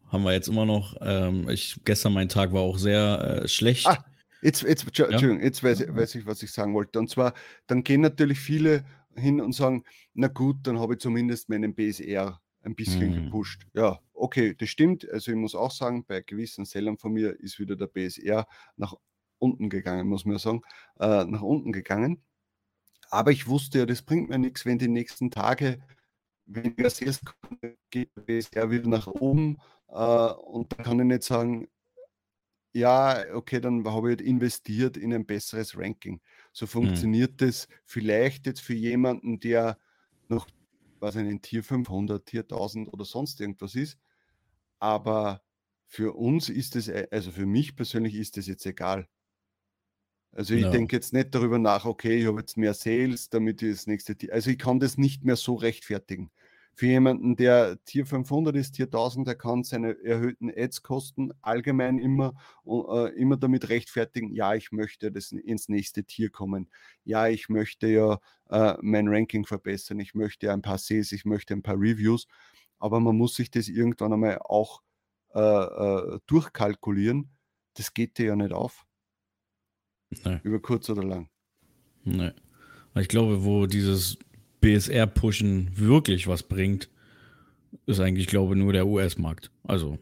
haben 0.08 0.24
wir 0.24 0.34
jetzt 0.34 0.48
immer 0.48 0.66
noch. 0.66 0.96
Ähm, 1.02 1.50
ich, 1.50 1.80
gestern 1.86 2.14
mein 2.14 2.30
Tag 2.30 2.54
war 2.54 2.62
auch 2.62 2.78
sehr 2.78 3.44
äh, 3.44 3.48
schlecht. 3.48 3.88
Ah, 3.88 4.04
jetzt, 4.42 4.64
jetzt, 4.64 4.86
ja? 4.98 5.10
jetzt 5.10 5.64
weiß, 5.64 5.86
weiß 5.88 6.16
ich, 6.16 6.26
was 6.26 6.44
ich 6.44 6.52
sagen 6.52 6.74
wollte. 6.74 7.00
Und 7.00 7.10
zwar, 7.10 7.34
dann 7.68 7.84
gehen 7.84 8.02
natürlich 8.02 8.40
viele 8.40 8.84
hin 9.16 9.42
und 9.42 9.54
sagen, 9.54 9.84
na 10.14 10.28
gut, 10.28 10.58
dann 10.64 10.80
habe 10.80 10.94
ich 10.94 11.00
zumindest 11.00 11.50
meinen 11.50 11.74
BSR 11.76 12.42
ein 12.62 12.76
bisschen 12.76 13.10
mhm. 13.10 13.26
gepusht. 13.26 13.66
Ja, 13.74 14.00
okay, 14.14 14.56
das 14.58 14.70
stimmt. 14.70 15.10
Also 15.10 15.32
ich 15.32 15.38
muss 15.38 15.56
auch 15.56 15.72
sagen, 15.72 16.06
bei 16.06 16.22
gewissen 16.22 16.66
Sellern 16.66 16.98
von 16.98 17.14
mir 17.14 17.40
ist 17.40 17.60
wieder 17.60 17.76
der 17.76 17.88
BSR 17.88 18.48
nach 18.78 18.96
unten 19.40 19.70
gegangen, 19.70 20.08
muss 20.08 20.26
man 20.26 20.38
sagen, 20.38 20.62
äh, 21.00 21.26
nach 21.26 21.42
unten 21.42 21.72
gegangen. 21.72 22.24
Aber 23.10 23.32
ich 23.32 23.48
wusste 23.48 23.80
ja, 23.80 23.86
das 23.86 24.02
bringt 24.02 24.30
mir 24.30 24.40
nichts, 24.40 24.66
wenn 24.66 24.80
die 24.80 24.88
nächsten 24.88 25.30
Tage 25.30 25.84
weniger 26.46 26.90
Sales 26.90 27.22
geht 27.90 28.16
der 28.16 28.22
BSR 28.22 28.72
wieder 28.72 28.90
nach 28.90 29.08
oben 29.08 29.58
äh, 29.90 29.94
und 29.94 30.72
dann 30.74 30.86
kann 30.86 31.00
ich 31.00 31.06
nicht 31.06 31.24
sagen, 31.24 31.68
ja, 32.74 33.24
okay, 33.34 33.62
dann 33.62 33.86
habe 33.86 34.12
ich 34.12 34.18
halt 34.18 34.22
investiert 34.22 34.98
in 34.98 35.14
ein 35.14 35.26
besseres 35.26 35.78
Ranking. 35.78 36.22
So 36.54 36.66
mhm. 36.66 36.70
funktioniert 36.70 37.34
mhm. 37.34 37.48
das 37.48 37.68
vielleicht 37.84 38.46
jetzt 38.46 38.62
für 38.62 38.76
jemanden, 38.76 39.40
der 39.42 39.78
noch, 40.30 40.48
was 41.00 41.18
ein 41.18 41.42
Tier 41.42 41.64
500, 41.64 42.26
Tier 42.26 42.42
1000 42.42 42.94
oder 42.94 43.04
sonst 43.04 43.42
irgendwas 43.42 43.76
ist. 43.76 43.98
Aber 44.80 45.44
für 45.88 46.14
uns 46.14 46.50
ist 46.50 46.76
es, 46.76 46.88
äh, 46.88 47.08
also 47.12 47.32
für 47.32 47.46
mich 47.46 47.76
persönlich 47.76 48.16
ist 48.16 48.38
es 48.38 48.48
jetzt 48.48 48.66
egal. 48.66 49.10
Also 50.32 50.56
ich 50.56 50.64
no. 50.64 50.72
denke 50.72 50.96
jetzt 50.96 51.14
nicht 51.14 51.36
darüber 51.36 51.60
nach, 51.60 51.86
okay, 51.86 52.18
ich 52.20 52.26
habe 52.26 52.40
jetzt 52.40 52.58
mehr 52.58 52.74
Sales, 52.74 53.30
damit 53.30 53.62
ich 53.62 53.72
das 53.72 53.88
nächste 53.88 54.16
Tier. 54.16 54.34
Also 54.34 54.50
ich 54.50 54.58
kann 54.58 54.80
das 54.80 54.98
nicht 54.98 55.24
mehr 55.24 55.36
so 55.36 55.56
rechtfertigen. 55.56 56.32
Für 56.76 56.88
jemanden, 56.88 57.36
der 57.36 57.78
Tier 57.86 58.06
500 58.06 58.56
ist, 58.56 58.74
Tier 58.74 58.86
1000, 58.86 59.28
der 59.28 59.36
kann 59.36 59.64
seine 59.64 59.96
erhöhten 60.04 60.50
Ads-Kosten 60.50 61.32
allgemein 61.42 62.00
immer, 62.00 62.34
äh, 62.66 63.14
immer 63.16 63.38
damit 63.38 63.70
rechtfertigen, 63.70 64.34
ja, 64.34 64.56
ich 64.56 64.72
möchte 64.72 65.12
das 65.12 65.32
ins 65.32 65.70
nächste 65.70 66.04
Tier 66.04 66.32
kommen. 66.32 66.70
Ja, 67.04 67.28
ich 67.28 67.48
möchte 67.48 67.88
ja 67.88 68.20
äh, 68.50 68.76
mein 68.82 69.08
Ranking 69.08 69.46
verbessern, 69.46 70.00
ich 70.00 70.16
möchte 70.16 70.52
ein 70.52 70.64
paar 70.64 70.80
Sales, 70.80 71.12
ich 71.12 71.26
möchte 71.26 71.54
ein 71.54 71.62
paar 71.62 71.76
Reviews. 71.76 72.28
Aber 72.80 73.00
man 73.00 73.18
muss 73.18 73.36
sich 73.36 73.52
das 73.52 73.68
irgendwann 73.68 74.14
einmal 74.14 74.40
auch 74.40 74.82
äh, 75.34 75.40
äh 75.40 76.20
durchkalkulieren. 76.26 77.30
Das 77.76 77.94
geht 77.94 78.18
dir 78.18 78.28
ja 78.28 78.36
nicht 78.36 78.52
auf. 78.52 78.86
Nee. 80.26 80.40
Über 80.44 80.60
kurz 80.60 80.90
oder 80.90 81.04
lang. 81.04 81.30
Nee. 82.04 82.32
Ich 82.96 83.08
glaube, 83.08 83.44
wo 83.44 83.66
dieses 83.66 84.18
BSR-Pushen 84.64 85.72
wirklich 85.76 86.28
was 86.28 86.44
bringt, 86.44 86.90
ist 87.86 88.00
eigentlich, 88.00 88.28
glaube 88.28 88.54
ich, 88.54 88.60
nur 88.60 88.72
der 88.72 88.88
US-Markt. 88.88 89.52
Also, 89.64 90.00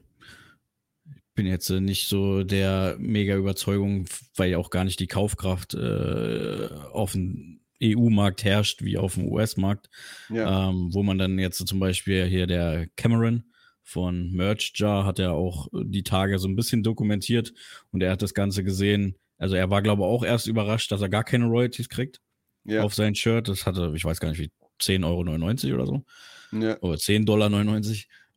ich 1.09 1.23
bin 1.33 1.47
jetzt 1.47 1.69
nicht 1.71 2.07
so 2.07 2.43
der 2.43 2.95
mega 2.99 3.35
Überzeugung, 3.35 4.05
weil 4.35 4.51
ja 4.51 4.59
auch 4.59 4.69
gar 4.69 4.83
nicht 4.83 4.99
die 4.99 5.07
Kaufkraft 5.07 5.73
äh, 5.73 6.69
auf 6.91 7.13
dem 7.13 7.61
EU-Markt 7.81 8.43
herrscht 8.43 8.83
wie 8.83 8.99
auf 8.99 9.15
dem 9.15 9.27
US-Markt, 9.29 9.89
ja. 10.29 10.69
ähm, 10.69 10.93
wo 10.93 11.01
man 11.01 11.17
dann 11.17 11.39
jetzt 11.39 11.65
zum 11.67 11.79
Beispiel 11.79 12.25
hier 12.25 12.45
der 12.45 12.85
Cameron 12.95 13.45
von 13.81 14.31
Merch 14.31 14.73
Jar 14.75 15.05
hat 15.05 15.17
ja 15.17 15.31
auch 15.31 15.69
die 15.73 16.03
Tage 16.03 16.37
so 16.37 16.47
ein 16.47 16.55
bisschen 16.55 16.83
dokumentiert 16.83 17.51
und 17.89 18.03
er 18.03 18.11
hat 18.11 18.21
das 18.21 18.35
Ganze 18.35 18.63
gesehen. 18.63 19.15
Also 19.39 19.55
er 19.55 19.71
war, 19.71 19.81
glaube 19.81 20.03
ich, 20.03 20.05
auch 20.05 20.23
erst 20.23 20.45
überrascht, 20.45 20.91
dass 20.91 21.01
er 21.01 21.09
gar 21.09 21.23
keine 21.23 21.45
Royalties 21.45 21.89
kriegt 21.89 22.21
ja. 22.63 22.83
auf 22.83 22.93
sein 22.93 23.15
Shirt. 23.15 23.47
Das 23.47 23.65
hatte, 23.65 23.93
ich 23.95 24.05
weiß 24.05 24.19
gar 24.19 24.29
nicht, 24.29 24.39
wie 24.39 24.51
10,99 24.81 25.67
Euro 25.67 25.75
oder 25.75 25.85
so. 25.85 26.05
Ja. 26.51 26.77
Oder 26.81 26.95
10,99 26.95 27.25
Dollar. 27.25 27.51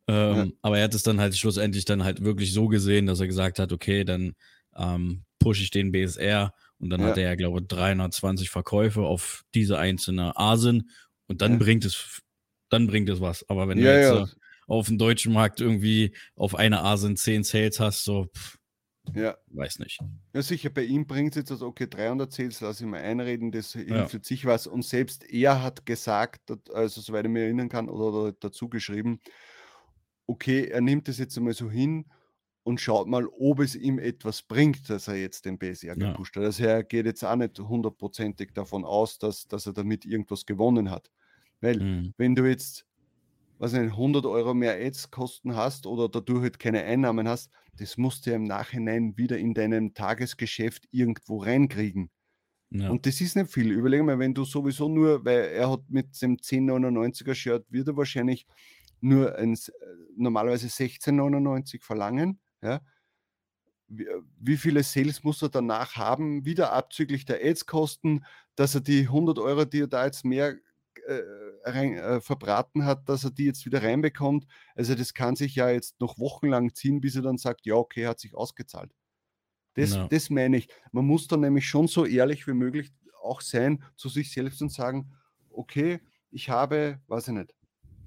Ähm, 0.07 0.37
ja. 0.37 0.47
Aber 0.63 0.79
er 0.79 0.85
hat 0.85 0.95
es 0.95 1.03
dann 1.03 1.21
halt 1.21 1.37
schlussendlich 1.37 1.85
dann 1.85 2.05
halt 2.05 2.23
wirklich 2.23 2.53
so 2.53 2.69
gesehen, 2.69 3.07
dass 3.07 3.21
er 3.21 3.27
gesagt 3.27 3.59
hat, 3.59 3.73
okay, 3.73 4.05
dann 4.05 4.35
ähm, 4.77 5.25
pushe 5.39 5.63
ich 5.63 5.71
den 5.71 5.93
BSR 5.93 6.53
und 6.79 6.91
dann 6.91 7.01
ja. 7.01 7.09
hat 7.09 7.19
er 7.19 7.25
ja, 7.25 7.35
glaube 7.35 7.61
ich, 7.61 7.69
320 7.69 8.51
Verkäufe 8.51 9.03
auf 9.03 9.45
diese 9.55 9.79
einzelne 9.79 10.37
Asen 10.37 10.91
und 11.27 11.41
dann 11.41 11.59
bringt 11.59 11.85
es, 11.85 12.23
dann 12.69 12.87
bringt 12.87 13.09
es 13.09 13.21
was. 13.21 13.49
Aber 13.49 13.69
wenn 13.69 13.79
du 13.79 13.85
jetzt 13.85 14.33
äh, 14.33 14.35
auf 14.67 14.87
dem 14.89 14.99
deutschen 14.99 15.33
Markt 15.33 15.61
irgendwie 15.61 16.15
auf 16.37 16.55
eine 16.55 16.83
Asen 16.83 17.17
10 17.17 17.45
Sales 17.45 17.81
hast, 17.81 18.05
so, 18.05 18.27
pff, 18.27 18.59
ja. 19.13 19.37
Weiß 19.49 19.79
nicht. 19.79 20.01
Ja, 20.33 20.43
sicher, 20.43 20.71
bei 20.71 20.85
ihm 20.85 21.07
bringt 21.07 21.33
es 21.33 21.41
jetzt 21.41 21.51
also, 21.51 21.67
okay, 21.67 21.87
300 21.87 22.33
Sales, 22.33 22.61
lass 22.61 22.81
ich 22.81 22.87
mal 22.87 23.01
einreden, 23.01 23.53
das 23.53 23.73
hilft 23.73 23.91
ja. 23.91 24.07
für 24.07 24.21
sich 24.23 24.47
was. 24.47 24.67
Und 24.67 24.85
selbst 24.85 25.25
er 25.31 25.63
hat 25.63 25.85
gesagt, 25.87 26.53
also 26.73 27.01
soweit 27.01 27.27
ich 27.27 27.31
mich 27.31 27.43
erinnern 27.43 27.69
kann, 27.69 27.89
oder, 27.89 28.19
oder 28.19 28.33
dazu 28.33 28.69
geschrieben, 28.69 29.21
okay, 30.27 30.67
er 30.67 30.81
nimmt 30.81 31.09
es 31.09 31.19
jetzt 31.19 31.37
einmal 31.37 31.53
so 31.53 31.71
hin 31.71 32.07
und 32.63 32.81
schaut 32.81 33.07
mal, 33.07 33.27
ob 33.27 33.61
es 33.61 33.77
ihm 33.77 33.99
etwas 33.99 34.43
bringt, 34.43 34.89
dass 34.89 35.07
er 35.07 35.17
jetzt 35.17 35.45
den 35.45 35.59
BSR 35.59 35.99
ja. 35.99 36.11
gepusht 36.11 36.35
hat. 36.37 36.45
Also 36.45 36.65
er 36.65 36.83
geht 36.83 37.05
jetzt 37.05 37.23
auch 37.23 37.37
nicht 37.37 37.59
hundertprozentig 37.59 38.53
davon 38.55 38.85
aus, 38.85 39.19
dass, 39.19 39.47
dass 39.47 39.67
er 39.67 39.75
damit 39.75 40.07
irgendwas 40.07 40.47
gewonnen 40.47 40.91
hat. 40.91 41.11
Weil, 41.61 41.79
mhm. 41.79 42.15
wenn 42.17 42.35
du 42.35 42.49
jetzt 42.49 42.87
was 43.59 43.73
nicht, 43.73 43.93
100 43.93 44.27
Euro 44.27 44.55
mehr 44.55 44.75
Ads-Kosten 44.75 45.57
hast 45.57 45.87
oder 45.87 46.09
dadurch 46.09 46.43
halt 46.43 46.59
keine 46.59 46.83
Einnahmen 46.85 47.29
hast, 47.29 47.51
das 47.79 47.97
musst 47.97 48.27
du 48.27 48.31
ja 48.31 48.37
im 48.37 48.45
Nachhinein 48.45 49.17
wieder 49.17 49.39
in 49.39 49.55
deinem 49.55 49.95
Tagesgeschäft 49.95 50.87
irgendwo 50.91 51.39
reinkriegen. 51.39 52.11
Ja. 52.71 52.91
Und 52.91 53.07
das 53.07 53.21
ist 53.21 53.37
nicht 53.37 53.53
viel. 53.53 53.71
Überleg 53.71 54.03
mal, 54.03 54.19
wenn 54.19 54.35
du 54.35 54.45
sowieso 54.45 54.89
nur, 54.89 55.25
weil 55.25 55.51
er 55.51 55.71
hat 55.71 55.83
mit 55.89 56.21
dem 56.21 56.37
10,99er 56.37 57.35
Shirt, 57.35 57.65
wird 57.71 57.89
er 57.89 57.97
wahrscheinlich 57.97 58.47
nur 59.01 59.37
ein, 59.37 59.55
äh, 59.55 59.59
normalerweise 60.17 60.69
16,99 60.69 61.83
verlangen. 61.83 62.41
Ja? 62.63 62.81
Wie, 63.87 64.07
äh, 64.07 64.23
wie, 64.41 64.57
viele 64.57 64.83
Sales 64.83 65.23
muss 65.23 65.43
er 65.43 65.51
danach 65.51 65.97
haben, 65.97 66.45
wieder 66.45 66.73
abzüglich 66.73 67.25
der 67.25 67.45
Ads-Kosten, 67.45 68.25
dass 68.57 68.75
er 68.75 68.81
die 68.81 69.03
100 69.03 69.39
Euro, 69.39 69.65
die 69.65 69.83
er 69.83 69.87
da 69.89 70.07
jetzt 70.07 70.25
mehr 70.25 70.57
äh, 71.07 71.21
rein, 71.65 71.97
äh, 71.97 72.21
verbraten 72.21 72.85
hat, 72.85 73.09
dass 73.09 73.25
er 73.25 73.31
die 73.31 73.47
jetzt 73.47 73.67
wieder 73.67 73.83
reinbekommt. 73.83 74.47
Also 74.75 74.95
das 74.95 75.15
kann 75.15 75.37
sich 75.37 75.55
ja 75.55 75.71
jetzt 75.71 76.01
noch 76.01 76.19
wochenlang 76.19 76.75
ziehen, 76.75 77.01
bis 77.01 77.17
er 77.17 77.23
dann 77.23 77.39
sagt, 77.39 77.67
ja, 77.67 77.75
okay, 77.75 78.07
hat 78.07 78.21
sich 78.21 78.35
ausgezahlt. 78.35 78.93
Das, 79.75 79.95
no. 79.97 80.07
das 80.09 80.31
meine 80.31 80.57
ich. 80.57 80.69
Man 80.93 81.07
muss 81.07 81.27
dann 81.27 81.41
nämlich 81.41 81.69
schon 81.69 81.89
so 81.89 82.07
ehrlich 82.07 82.47
wie 82.47 82.53
möglich 82.53 82.93
auch 83.23 83.41
sein 83.41 83.83
zu 83.97 84.09
sich 84.09 84.33
selbst 84.33 84.63
und 84.63 84.71
sagen, 84.71 85.13
okay, 85.51 86.01
ich 86.31 86.51
habe, 86.51 87.01
weiß 87.09 87.29
ich 87.29 87.35
nicht, 87.35 87.55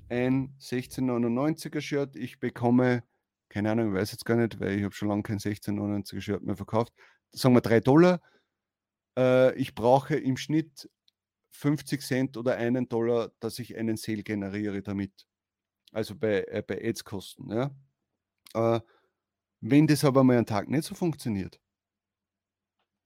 ein 0.10 0.56
1699er 0.60 1.82
Shirt, 1.82 2.16
ich 2.16 2.40
bekomme, 2.40 3.04
keine 3.50 3.72
Ahnung, 3.72 3.90
ich 3.90 4.00
weiß 4.00 4.12
jetzt 4.12 4.26
gar 4.26 4.38
nicht, 4.38 4.60
weil 4.60 4.78
ich 4.78 4.84
habe 4.84 4.94
schon 4.94 5.10
lange 5.10 5.24
kein 5.24 5.40
1699er 5.40 6.22
Shirt 6.22 6.44
mehr 6.44 6.56
verkauft, 6.56 6.94
sagen 7.32 7.56
wir 7.56 7.62
3 7.62 7.80
Dollar. 7.82 8.22
Äh, 9.18 9.56
ich 9.56 9.76
brauche 9.76 10.16
im 10.16 10.38
Schnitt 10.38 10.90
50 11.58 12.02
Cent 12.02 12.38
oder 12.38 12.56
einen 12.56 12.88
Dollar, 12.88 13.32
dass 13.40 13.58
ich 13.60 13.76
einen 13.76 13.98
Sale 13.98 14.24
generiere 14.24 14.84
damit. 14.84 15.28
Also 15.92 16.16
bei, 16.16 16.44
äh, 16.44 16.64
bei 16.66 16.84
Ads-Kosten. 16.84 17.50
Ja? 17.52 17.72
Äh, 18.54 18.82
wenn 19.62 19.88
das 19.88 20.06
aber 20.06 20.24
mal 20.24 20.38
einen 20.38 20.46
Tag 20.46 20.70
nicht 20.70 20.84
so 20.84 20.94
funktioniert, 20.94 21.60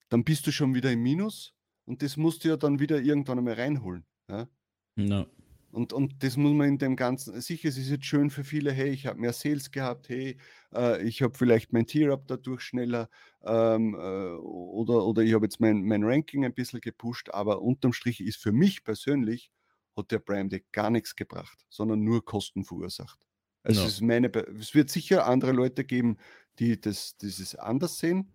dann 0.09 0.25
bist 0.25 0.45
du 0.45 0.51
schon 0.51 0.75
wieder 0.75 0.91
im 0.91 1.01
Minus 1.01 1.55
und 1.85 2.01
das 2.03 2.17
musst 2.17 2.43
du 2.43 2.49
ja 2.49 2.57
dann 2.57 2.79
wieder 2.79 2.99
irgendwann 2.99 3.37
einmal 3.37 3.53
reinholen. 3.53 4.05
Ja? 4.29 4.49
No. 4.95 5.25
Und, 5.71 5.93
und 5.93 6.23
das 6.23 6.37
muss 6.37 6.53
man 6.53 6.67
in 6.67 6.77
dem 6.77 6.95
Ganzen, 6.95 7.39
sicher, 7.41 7.69
es 7.69 7.77
ist 7.77 7.89
jetzt 7.89 8.05
schön 8.05 8.29
für 8.29 8.43
viele, 8.43 8.71
hey, 8.73 8.89
ich 8.89 9.05
habe 9.07 9.19
mehr 9.19 9.33
Sales 9.33 9.71
gehabt, 9.71 10.09
hey, 10.09 10.37
äh, 10.73 11.01
ich 11.03 11.21
habe 11.21 11.37
vielleicht 11.37 11.71
mein 11.73 11.87
Tier-Up 11.87 12.27
dadurch 12.27 12.61
schneller 12.61 13.09
ähm, 13.43 13.95
äh, 13.95 13.97
oder, 14.35 15.05
oder 15.05 15.21
ich 15.23 15.33
habe 15.33 15.45
jetzt 15.45 15.59
mein, 15.61 15.83
mein 15.83 16.03
Ranking 16.03 16.43
ein 16.45 16.53
bisschen 16.53 16.81
gepusht, 16.81 17.29
aber 17.29 17.61
unterm 17.61 17.93
Strich 17.93 18.19
ist 18.21 18.37
für 18.37 18.51
mich 18.51 18.83
persönlich, 18.83 19.51
hat 19.95 20.11
der 20.11 20.19
Prime 20.19 20.49
Day 20.49 20.65
gar 20.71 20.89
nichts 20.89 21.15
gebracht, 21.15 21.65
sondern 21.69 22.03
nur 22.03 22.23
Kosten 22.25 22.63
verursacht. 22.65 23.19
Also 23.63 23.85
Ja. 23.85 23.87
es, 23.87 24.01
meine, 24.01 24.27
es 24.59 24.73
wird 24.75 24.89
sicher 24.89 25.25
andere 25.27 25.51
Leute 25.51 25.83
geben, 25.85 26.17
die 26.59 26.79
das 26.79 27.17
dieses 27.17 27.55
anders 27.55 27.97
sehen, 27.99 28.33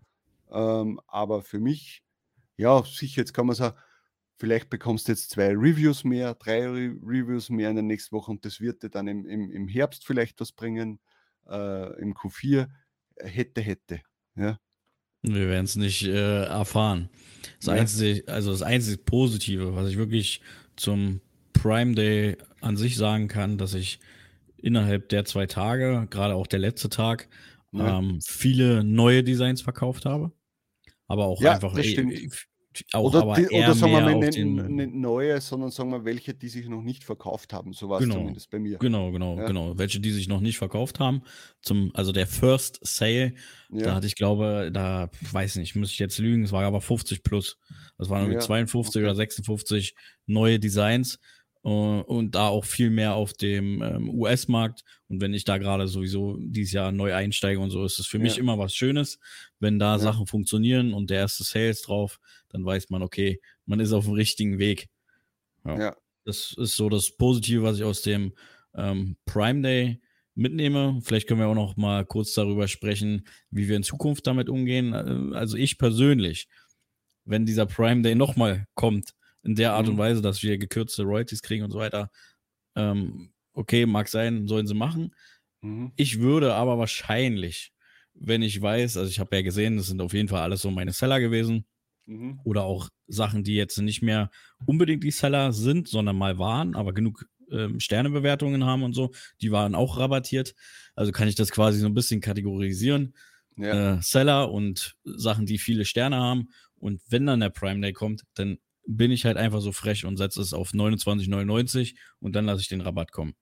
ähm, 0.51 1.01
aber 1.07 1.43
für 1.43 1.59
mich, 1.61 2.03
ja, 2.57 2.83
sicher, 2.85 3.23
jetzt 3.23 3.35
kann 3.35 3.47
man 3.47 3.57
sagen, 3.57 3.79
vielleicht 4.39 4.71
bekommst 4.71 5.09
du 5.09 5.13
jetzt 5.13 5.31
zwei 5.31 5.49
Reviews 5.49 6.05
mehr, 6.05 6.35
drei 6.35 6.67
Re 6.67 6.97
Reviews 7.03 7.51
mehr 7.51 7.71
in 7.71 7.77
der 7.77 7.83
nächsten 7.85 8.15
Woche 8.17 8.31
und 8.31 8.45
das 8.45 8.61
wird 8.61 8.83
dir 8.83 8.91
dann 8.91 9.09
im, 9.09 9.27
im, 9.27 9.51
im 9.51 9.69
Herbst 9.69 10.07
vielleicht 10.07 10.41
was 10.41 10.53
bringen, 10.53 11.01
äh, 11.49 12.01
im 12.01 12.15
Q4. 12.15 12.69
Hätte, 13.19 13.61
hätte. 13.63 14.01
Ja, 14.37 14.59
Wir 15.23 15.49
werden 15.49 15.65
es 15.65 15.77
nicht 15.77 16.03
äh, 16.05 16.45
erfahren. 16.45 17.09
Das 17.59 17.69
Ja. 17.69 17.75
einzige, 17.75 18.29
also 18.33 18.51
das 18.51 18.63
einzige 18.63 18.99
Positive, 18.99 19.75
was 19.75 19.89
ich 19.91 19.97
wirklich 19.97 20.41
zum 20.77 21.21
Prime 21.53 21.95
Day 21.95 22.37
an 22.61 22.77
sich 22.77 22.97
sagen 22.97 23.29
kann, 23.29 23.57
dass 23.59 23.75
ich 23.75 23.99
innerhalb 24.59 25.09
der 25.09 25.25
zwei 25.25 25.47
Tage, 25.47 26.07
gerade 26.11 26.35
auch 26.35 26.47
der 26.47 26.59
letzte 26.59 26.89
Tag, 26.89 27.29
Ja. 27.73 27.99
ähm, 27.99 28.21
viele 28.23 28.85
neue 28.85 29.25
Designs 29.25 29.63
verkauft 29.63 30.05
habe. 30.05 30.33
Aber 31.09 31.27
auch 31.27 31.41
Ja, 31.43 31.55
einfach 31.55 31.77
eh, 31.79 32.29
auch 32.93 33.05
oder, 33.05 33.23
aber 33.23 33.35
die, 33.37 33.43
eher 33.53 33.67
oder 33.67 33.75
sagen 33.75 33.93
wir 33.93 34.01
mehr 34.01 34.17
mal 34.17 34.29
auf 34.29 34.37
nicht, 34.69 34.95
neue, 34.95 35.41
sondern 35.41 35.71
sagen 35.71 35.91
wir 35.91 36.05
welche, 36.05 36.35
die 36.35 36.49
sich 36.49 36.69
noch 36.69 36.83
nicht 36.83 37.05
verkauft 37.05 37.53
haben. 37.53 37.73
So 37.73 37.89
war 37.89 37.99
es 37.99 38.05
Genau. 38.05 38.17
zumindest 38.17 38.51
bei 38.51 38.59
mir. 38.59 38.79
Genau, 38.79 39.11
genau, 39.13 39.39
Ja. 39.39 39.47
genau. 39.47 39.79
Welche, 39.79 40.01
die 40.01 40.11
sich 40.13 40.29
noch 40.29 40.41
nicht 40.41 40.59
verkauft 40.59 41.01
haben. 41.01 41.23
Zum, 41.63 41.91
also 41.95 42.13
der 42.13 42.27
First 42.27 42.79
Sale, 42.83 43.35
da 43.71 43.87
Ja, 43.87 43.95
hatte 43.95 44.07
ich 44.07 44.15
glaube, 44.17 44.71
da 44.73 45.11
weiß 45.33 45.57
nicht, 45.57 45.75
müsste 45.77 45.95
ich 45.95 45.99
jetzt 45.99 46.19
lügen, 46.19 46.45
es 46.45 46.53
war 46.53 46.65
aber 46.65 46.81
50 46.81 47.23
plus. 47.23 47.59
Das 47.99 48.09
waren 48.09 48.31
Ja, 48.33 48.39
52 48.41 48.97
okay. 49.01 49.05
oder 49.05 49.15
56 49.15 49.95
neue 50.27 50.59
Designs 50.59 51.19
und 51.71 52.35
da 52.35 52.49
auch 52.49 52.65
viel 52.65 52.91
mehr 52.91 53.15
auf 53.15 53.33
dem 53.33 53.83
ähm, 53.83 54.09
US-Markt. 54.11 54.85
Und 55.09 55.21
wenn 55.21 55.35
ich 55.35 55.45
da 55.45 55.59
gerade 55.59 55.89
sowieso 55.89 56.37
dieses 56.39 56.73
Jahr 56.73 56.93
neu 56.93 57.13
einsteige 57.15 57.59
und 57.61 57.71
so, 57.71 57.85
ist 57.85 57.99
es 57.99 58.07
für 58.07 58.19
mich 58.19 58.37
Ja. 58.37 58.43
immer 58.43 58.59
was 58.59 58.75
Schönes, 58.75 59.19
wenn 59.59 59.79
da 59.79 59.93
Ja. 59.95 59.99
Sachen 59.99 60.27
funktionieren 60.27 60.93
und 60.95 61.11
der 61.11 61.19
erste 61.19 61.45
Sales 61.45 61.83
drauf, 61.83 62.21
dann 62.51 62.65
weiß 62.65 62.91
man, 62.91 63.03
okay, 63.03 63.41
man 63.65 63.81
ist 63.81 63.93
auf 63.93 64.05
dem 64.05 64.15
richtigen 64.15 64.59
Weg. 64.59 64.89
Ja. 65.65 65.79
ja, 65.79 65.97
Das 66.25 66.55
ist 66.57 66.77
so 66.77 66.89
das 66.89 67.11
Positive, 67.17 67.63
was 67.63 67.79
ich 67.79 67.85
aus 67.85 68.03
dem 68.03 68.33
ähm, 68.75 69.17
Prime 69.25 69.63
Day 69.63 70.01
mitnehme. 70.35 71.01
Vielleicht 71.03 71.27
können 71.27 71.41
wir 71.41 71.49
auch 71.49 71.55
noch 71.55 71.77
mal 71.77 72.05
kurz 72.05 72.35
darüber 72.35 72.69
sprechen, 72.69 73.27
wie 73.51 73.69
wir 73.69 73.77
in 73.77 73.83
Zukunft 73.83 74.27
damit 74.27 74.49
umgehen. 74.49 74.93
Äh, 74.93 75.37
Also 75.37 75.57
ich 75.57 75.79
persönlich, 75.79 76.47
wenn 77.25 77.45
dieser 77.45 77.67
Prime 77.67 78.03
Day 78.03 78.15
noch 78.15 78.37
mal 78.37 78.67
kommt, 78.75 79.15
in 79.47 79.55
der 79.55 79.73
Art 79.75 79.89
und 79.89 79.95
Mhm. 79.95 79.99
Weise, 79.99 80.23
dass 80.23 80.43
wir 80.43 80.59
gekürzte 80.59 81.05
Royalties 81.05 81.43
kriegen 81.43 81.65
und 81.65 81.71
so 81.71 81.79
weiter, 81.79 82.11
ähm, 82.75 83.33
okay, 83.55 83.87
mag 83.87 84.09
sein, 84.09 84.47
sollen 84.47 84.67
sie 84.67 84.75
machen. 84.75 85.15
mhm. 85.63 85.93
Ich 85.97 86.21
würde 86.21 86.55
aber 86.55 86.79
wahrscheinlich, 86.79 87.73
wenn 88.15 88.43
ich 88.43 88.61
weiß, 88.61 88.97
also 88.97 89.09
ich 89.11 89.19
habe 89.21 89.35
ja 89.37 89.43
gesehen, 89.43 89.77
das 89.77 89.87
sind 89.87 90.01
auf 90.03 90.13
jeden 90.13 90.29
Fall 90.29 90.43
alles 90.43 90.63
so 90.63 90.71
meine 90.71 90.93
Seller 90.93 91.21
gewesen, 91.21 91.65
Mhm. 92.09 92.41
oder 92.45 92.63
auch 92.65 92.89
Sachen, 93.09 93.43
die 93.43 93.55
jetzt 93.57 93.77
nicht 93.79 94.01
mehr 94.01 94.31
unbedingt 94.65 95.03
die 95.03 95.11
Seller 95.11 95.53
sind, 95.53 95.89
sondern 95.89 96.17
mal 96.17 96.39
waren, 96.39 96.77
aber 96.77 96.93
genug 96.93 97.27
ähm, 97.51 97.81
Sternebewertungen 97.81 98.65
haben 98.65 98.85
und 98.85 98.93
so, 98.93 99.11
die 99.41 99.51
waren 99.51 99.75
auch 99.75 99.99
rabattiert. 99.99 100.55
Also 100.95 101.11
kann 101.11 101.27
ich 101.29 101.35
das 101.35 101.51
quasi 101.51 101.81
so 101.81 101.87
ein 101.87 101.95
bisschen 101.95 102.21
kategorisieren. 102.21 103.15
ja. 103.57 103.97
Äh, 103.97 104.03
Seller 104.03 104.53
und 104.53 104.95
Sachen, 105.05 105.47
die 105.47 105.59
viele 105.59 105.85
Sterne 105.85 106.17
haben. 106.17 106.51
Und 106.77 107.01
wenn 107.09 107.27
dann 107.27 107.41
der 107.41 107.51
Prime 107.51 107.81
Day 107.81 107.93
kommt, 107.93 108.23
dann 108.35 108.59
bin 108.87 109.11
ich 109.11 109.25
halt 109.25 109.37
einfach 109.37 109.61
so 109.61 109.73
frech 109.73 110.05
und 110.05 110.17
setze 110.17 110.41
es 110.41 110.53
auf 110.53 110.73
29,99 110.73 111.97
und 112.21 112.35
dann 112.37 112.47
lasse 112.47 112.61
ich 112.63 112.69
den 112.69 112.81
Rabatt 112.81 113.13
kommen. 113.13 113.35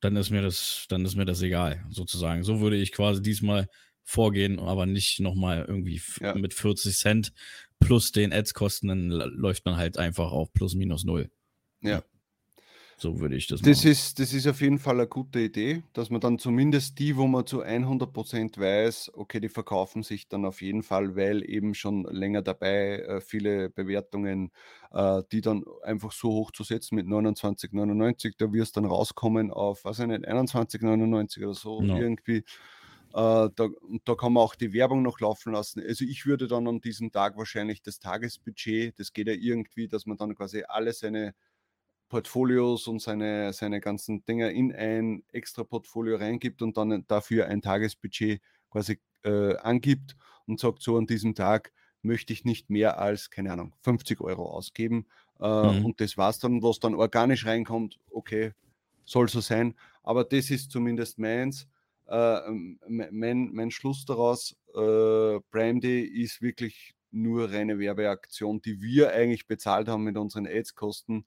Dann 0.00 0.16
ist 0.16 0.30
mir 0.30 0.42
das, 0.42 0.86
dann 0.88 1.04
ist 1.04 1.16
mir 1.16 1.24
das 1.24 1.42
egal, 1.42 1.84
sozusagen. 1.90 2.44
So 2.44 2.60
würde 2.60 2.76
ich 2.76 2.92
quasi 2.92 3.20
diesmal 3.20 3.68
vorgehen, 4.04 4.58
aber 4.58 4.86
nicht 4.86 5.20
nochmal 5.20 5.64
irgendwie 5.66 6.00
Ja. 6.20 6.34
mit 6.34 6.54
40 6.54 6.96
Cent 6.96 7.32
plus 7.80 8.12
den 8.12 8.32
Ads-Kosten, 8.32 8.88
dann 8.88 9.10
läuft 9.10 9.64
man 9.66 9.76
halt 9.76 9.98
einfach 9.98 10.32
auf 10.32 10.52
plus 10.52 10.74
minus 10.74 11.04
null. 11.04 11.30
Ja. 11.82 12.02
So 12.98 13.18
würde 13.20 13.36
ich 13.36 13.46
das, 13.46 13.62
Das 13.62 13.84
machen. 13.84 13.84
ist, 13.84 14.20
das 14.20 14.32
ist 14.34 14.46
auf 14.46 14.60
jeden 14.60 14.78
Fall 14.78 14.94
eine 15.00 15.08
gute 15.08 15.40
Idee, 15.40 15.82
dass 15.92 16.10
man 16.10 16.20
dann 16.20 16.38
zumindest 16.38 16.96
die, 17.00 17.16
wo 17.16 17.26
man 17.26 17.44
zu 17.44 17.60
100% 17.64 18.56
weiß, 18.56 19.10
okay, 19.14 19.40
die 19.40 19.48
verkaufen 19.48 20.04
sich 20.04 20.28
dann 20.28 20.44
auf 20.44 20.62
jeden 20.62 20.84
Fall, 20.84 21.16
weil 21.16 21.42
eben 21.48 21.74
schon 21.74 22.04
länger 22.04 22.42
dabei, 22.42 23.00
äh, 23.00 23.20
viele 23.20 23.68
Bewertungen, 23.68 24.52
äh, 24.92 25.22
die 25.32 25.40
dann 25.40 25.64
einfach 25.82 26.12
so 26.12 26.28
hoch 26.30 26.52
zu 26.52 26.62
setzen 26.62 26.94
mit 26.94 27.08
29,99, 27.08 28.36
da 28.38 28.52
wirst 28.52 28.76
dann 28.76 28.84
rauskommen 28.84 29.50
auf, 29.50 29.84
weiß 29.84 29.98
ich 30.00 30.06
nicht, 30.06 30.28
21,99 30.28 31.42
oder 31.44 31.54
so 31.54 31.88
No. 31.88 31.96
irgendwie. 31.96 32.44
Äh, 33.14 33.48
da, 33.56 33.64
und 33.64 34.02
da 34.06 34.14
kann 34.14 34.34
man 34.34 34.42
auch 34.42 34.54
die 34.54 34.72
Werbung 34.72 35.02
noch 35.02 35.18
laufen 35.20 35.52
lassen. 35.52 35.82
Also 35.86 36.04
ich 36.04 36.26
würde 36.26 36.46
dann 36.46 36.68
an 36.68 36.80
diesem 36.80 37.10
Tag 37.10 37.36
wahrscheinlich 37.38 37.82
das 37.82 37.98
Tagesbudget, 38.00 38.98
das 39.00 39.12
geht 39.14 39.28
ja 39.28 39.34
irgendwie, 39.34 39.88
dass 39.88 40.04
man 40.06 40.18
dann 40.18 40.34
quasi 40.34 40.64
alle 40.68 40.92
seine 40.92 41.34
Portfolios 42.08 42.88
und 42.88 43.00
seine, 43.00 43.52
seine 43.52 43.80
ganzen 43.80 44.24
Dinge 44.24 44.50
in 44.50 44.74
ein 44.74 45.22
extra 45.32 45.64
Portfolio 45.64 46.16
reingibt 46.16 46.62
und 46.62 46.76
dann 46.76 47.04
dafür 47.06 47.46
ein 47.46 47.62
Tagesbudget 47.62 48.40
quasi 48.70 49.00
äh, 49.24 49.56
angibt 49.56 50.16
und 50.46 50.60
sagt, 50.60 50.82
so 50.82 50.96
an 50.96 51.06
diesem 51.06 51.34
Tag 51.34 51.72
möchte 52.02 52.32
ich 52.32 52.44
nicht 52.44 52.70
mehr 52.70 52.98
als, 52.98 53.30
keine 53.30 53.52
Ahnung, 53.52 53.74
50 53.82 54.20
Euro 54.20 54.50
ausgeben. 54.50 55.06
Äh, 55.40 55.44
Mhm. 55.44 55.84
Und 55.84 56.00
das 56.00 56.16
war's 56.16 56.38
dann, 56.38 56.62
was 56.62 56.80
dann 56.80 56.94
organisch 56.94 57.46
reinkommt, 57.46 57.98
okay, 58.10 58.52
soll 59.04 59.28
so 59.28 59.40
sein. 59.40 59.74
Aber 60.02 60.24
das 60.24 60.50
ist 60.50 60.70
zumindest 60.70 61.18
meins. 61.18 61.68
Äh, 62.06 62.40
mein, 62.88 63.50
mein 63.52 63.70
Schluss 63.70 64.04
daraus, 64.04 64.56
äh, 64.74 65.40
Prime 65.50 65.80
Day 65.80 66.02
ist 66.02 66.40
wirklich 66.42 66.94
nur 67.10 67.50
reine 67.50 67.78
Werbeaktion, 67.78 68.60
die 68.62 68.80
wir 68.80 69.12
eigentlich 69.12 69.46
bezahlt 69.46 69.88
haben 69.88 70.04
mit 70.04 70.16
unseren 70.16 70.46
Ads-Kosten 70.46 71.24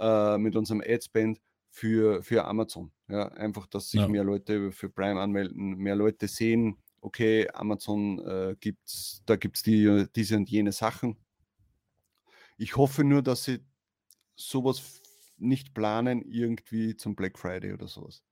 äh, 0.00 0.38
mit 0.38 0.56
unserem 0.56 0.82
Adspend 0.86 1.40
für, 1.70 2.22
für 2.22 2.44
Amazon. 2.44 2.90
Ja, 3.08 3.28
einfach, 3.28 3.66
dass 3.66 3.90
sich 3.90 4.00
Ja. 4.00 4.08
mehr 4.08 4.24
Leute 4.24 4.72
für 4.72 4.88
Prime 4.88 5.20
anmelden, 5.20 5.76
mehr 5.76 5.96
Leute 5.96 6.28
sehen, 6.28 6.76
okay, 7.00 7.48
Amazon 7.52 8.18
äh, 8.20 8.56
gibt's, 8.60 9.22
da 9.26 9.36
gibt 9.36 9.56
es 9.56 9.62
die, 9.62 10.06
diese 10.14 10.36
und 10.36 10.48
jene 10.50 10.72
Sachen. 10.72 11.16
Ich 12.58 12.76
hoffe 12.76 13.04
nur, 13.04 13.22
dass 13.22 13.44
sie 13.44 13.60
sowas 14.36 15.02
nicht 15.38 15.74
planen, 15.74 16.22
irgendwie 16.22 16.96
zum 16.96 17.16
Black 17.16 17.38
Friday 17.38 17.72
oder 17.72 17.88
sowas. 17.88 18.22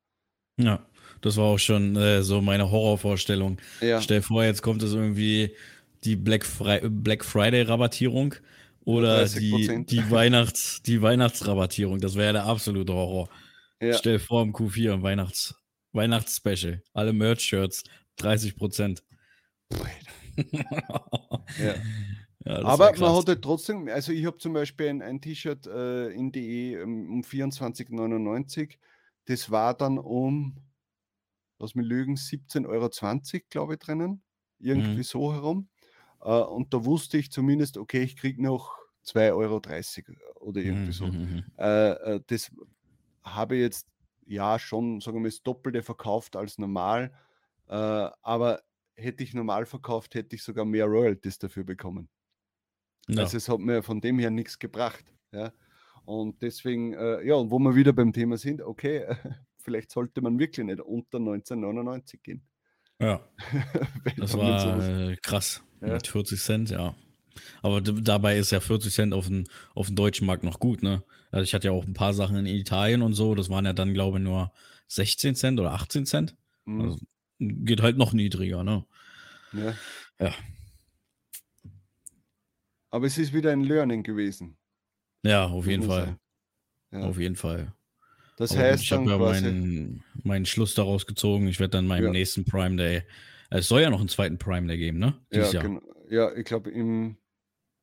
Ja, 0.61 0.85
das 1.20 1.37
war 1.37 1.44
auch 1.44 1.59
schon 1.59 1.94
äh, 1.96 2.22
so 2.22 2.40
meine 2.40 2.70
Horrorvorstellung. 2.70 3.59
Ja, 3.81 4.00
Stell 4.00 4.18
dir 4.18 4.22
vor, 4.26 4.44
jetzt 4.44 4.62
kommt 4.62 4.83
es 4.83 4.92
irgendwie 4.92 5.54
die 6.04 6.16
Black, 6.16 6.44
Fri 6.44 6.81
Black 6.88 7.24
Friday 7.24 7.62
Rabattierung 7.62 8.35
oder 8.88 9.24
die, 9.27 9.53
30%. 9.53 9.87
die, 9.87 10.11
Weihnachts, 10.11 10.83
die 10.83 11.03
Weihnachtsrabattierung. 11.03 11.98
Das 12.01 12.14
wäre 12.14 12.27
ja 12.27 12.33
der 12.33 12.44
absolute 12.46 12.92
Horror. 12.92 13.29
ja, 13.83 13.92
Stell 13.94 14.18
vor, 14.18 14.42
im 14.42 14.53
Q4 14.55 14.94
im 14.94 15.03
Weihnachts, 15.03 15.55
Weihnachtsspecial. 15.92 16.83
Alle 16.94 17.12
Merch-Shirts, 17.12 17.85
30 18.16 18.57
Prozent. 18.57 19.03
ja. 21.59 21.74
Ja, 22.44 22.62
Aber 22.64 22.87
man 22.87 22.94
krass. 22.94 23.18
hatte 23.18 23.40
trotzdem, 23.40 23.88
also 23.88 24.12
ich 24.12 24.24
habe 24.24 24.38
zum 24.38 24.53
Beispiel 24.55 24.87
ein, 24.88 25.03
ein 25.03 25.20
T-Shirt 25.20 25.66
äh, 25.66 26.09
in 26.11 26.31
DE 26.33 26.77
ähm, 26.81 27.11
um 27.11 27.20
24,99. 27.22 28.77
Das 29.27 29.51
war 29.51 29.74
dann 29.74 29.98
um, 29.98 30.57
lass 31.59 31.74
mich 31.74 31.85
lügen, 31.85 32.14
17,20 32.14 32.64
Euro, 32.68 33.44
glaube 33.51 33.74
ich, 33.74 33.81
drinnen. 33.81 34.22
Irgendwie 34.61 34.98
Mhm. 34.98 35.03
so 35.03 35.33
herum. 35.35 35.68
Äh, 36.20 36.31
und 36.40 36.74
da 36.74 36.85
wusste 36.85 37.18
ich 37.18 37.31
zumindest, 37.31 37.76
okay, 37.78 38.02
ich 38.02 38.16
kriege 38.16 38.42
noch 38.42 38.76
2,30 39.04 39.35
Euro 39.37 40.40
oder 40.40 40.61
irgendwie 40.61 40.87
Mhm, 40.88 40.92
so. 40.92 41.07
mhm, 41.07 41.12
mhm. 41.12 41.44
Äh, 41.59 41.90
äh, 42.16 42.20
das 42.26 42.50
habe 43.22 43.57
ich 43.57 43.62
jetzt 43.62 43.88
ja 44.26 44.59
schon, 44.59 45.00
sagen 45.00 45.16
wir 45.16 45.20
mal, 45.22 45.28
das 45.28 45.42
Doppelte 45.42 45.83
verkauft 45.83 46.37
als 46.37 46.59
normal. 46.59 47.12
Aber 47.66 48.62
hätte 48.96 49.22
ich 49.22 49.35
normal 49.35 49.66
verkauft, 49.66 50.14
hätte 50.14 50.37
ich 50.37 50.42
sogar 50.42 50.64
mehr 50.64 50.87
Royalties 50.87 51.38
dafür 51.38 51.64
bekommen. 51.64 52.09
Ja. 53.09 53.22
Also 53.22 53.37
es 53.37 53.48
hat 53.48 53.59
mir 53.61 53.83
von 53.83 54.00
dem 54.00 54.18
her 54.18 54.31
nichts 54.31 54.59
gebracht. 54.59 55.04
Ja. 55.33 55.52
Und 56.04 56.40
deswegen, 56.40 56.92
ja, 56.92 57.35
und 57.35 57.50
wo 57.50 57.59
wir 57.59 57.74
wieder 57.74 57.92
beim 57.92 58.12
Thema 58.14 58.38
sind, 58.38 58.62
okay, 58.62 59.07
vielleicht 59.59 59.90
sollte 59.90 60.22
man 60.22 60.38
wirklich 60.38 60.64
nicht 60.64 60.81
unter 60.81 61.18
1999 61.18 62.22
gehen. 62.22 62.42
Ja, 63.00 63.20
das 64.16 64.37
war 64.37 65.11
äh, 65.11 65.16
krass. 65.16 65.62
Ja. 65.80 65.94
Mit 65.94 66.06
40 66.06 66.40
Cent, 66.40 66.70
ja. 66.70 66.94
Aber 67.62 67.80
dabei 67.80 68.37
ist 68.38 68.50
ja 68.50 68.61
40 68.61 68.92
Cent 68.92 69.14
auf 69.14 69.28
dem, 69.28 69.44
auf 69.74 69.87
dem 69.87 69.96
deutschen 69.96 70.26
Markt 70.26 70.42
noch 70.42 70.58
gut, 70.58 70.82
ne? 70.82 71.04
Also 71.30 71.44
ich 71.44 71.54
hatte 71.54 71.68
ja 71.68 71.72
auch 71.72 71.84
ein 71.84 71.94
paar 71.94 72.14
Sachen 72.14 72.37
in 72.37 72.46
Italien 72.46 73.02
und 73.02 73.14
so, 73.14 73.34
das 73.34 73.50
waren 73.50 73.64
ja 73.64 73.72
dann, 73.72 73.94
glaube 73.94 74.18
ich, 74.18 74.24
nur 74.24 74.52
16 74.88 75.34
Cent 75.34 75.61
oder 75.61 75.72
18 75.72 76.06
Cent. 76.06 76.37
Mhm. 76.64 76.80
Also 76.80 76.98
geht 77.38 77.82
halt 77.82 77.98
noch 77.98 78.12
niedriger, 78.12 78.64
ne? 78.64 78.84
Ja. 79.52 79.74
ja. 80.18 80.34
Aber 82.90 83.06
es 83.06 83.18
ist 83.18 83.32
wieder 83.32 83.52
ein 83.52 83.62
Learning 83.62 84.02
gewesen. 84.02 84.56
Ja, 85.22 85.46
auf 85.46 85.66
jeden 85.66 85.84
Fall. 85.84 86.18
Ja. 86.90 87.00
Auf 87.00 87.18
jeden 87.18 87.37
Fall. 87.37 87.72
Das 88.38 88.53
Aber 88.53 88.61
heißt, 88.61 88.85
ich 88.85 88.92
habe 88.92 89.11
ja 89.11 89.18
meinen, 89.18 90.05
meinen 90.22 90.46
Schluss 90.46 90.74
daraus 90.74 91.07
gezogen. 91.07 91.48
Ich 91.48 91.59
werde 91.59 91.72
dann 91.72 91.88
meinem 91.88 92.07
ja. 92.07 92.11
nächsten 92.12 92.44
Prime 92.44 92.77
Day. 92.77 93.03
Es 93.51 93.66
soll 93.66 93.83
ja 93.83 93.90
noch 93.90 93.98
einen 93.98 94.09
zweiten 94.09 94.38
Prime 94.38 94.68
Day 94.68 94.79
geben, 94.79 94.98
ne? 94.98 95.14
Dieses 95.33 95.53
ja, 95.53 95.62
Jahr. 95.62 95.83
ja, 96.09 96.37
ich 96.37 96.44
glaube 96.44 96.70
im 96.70 97.16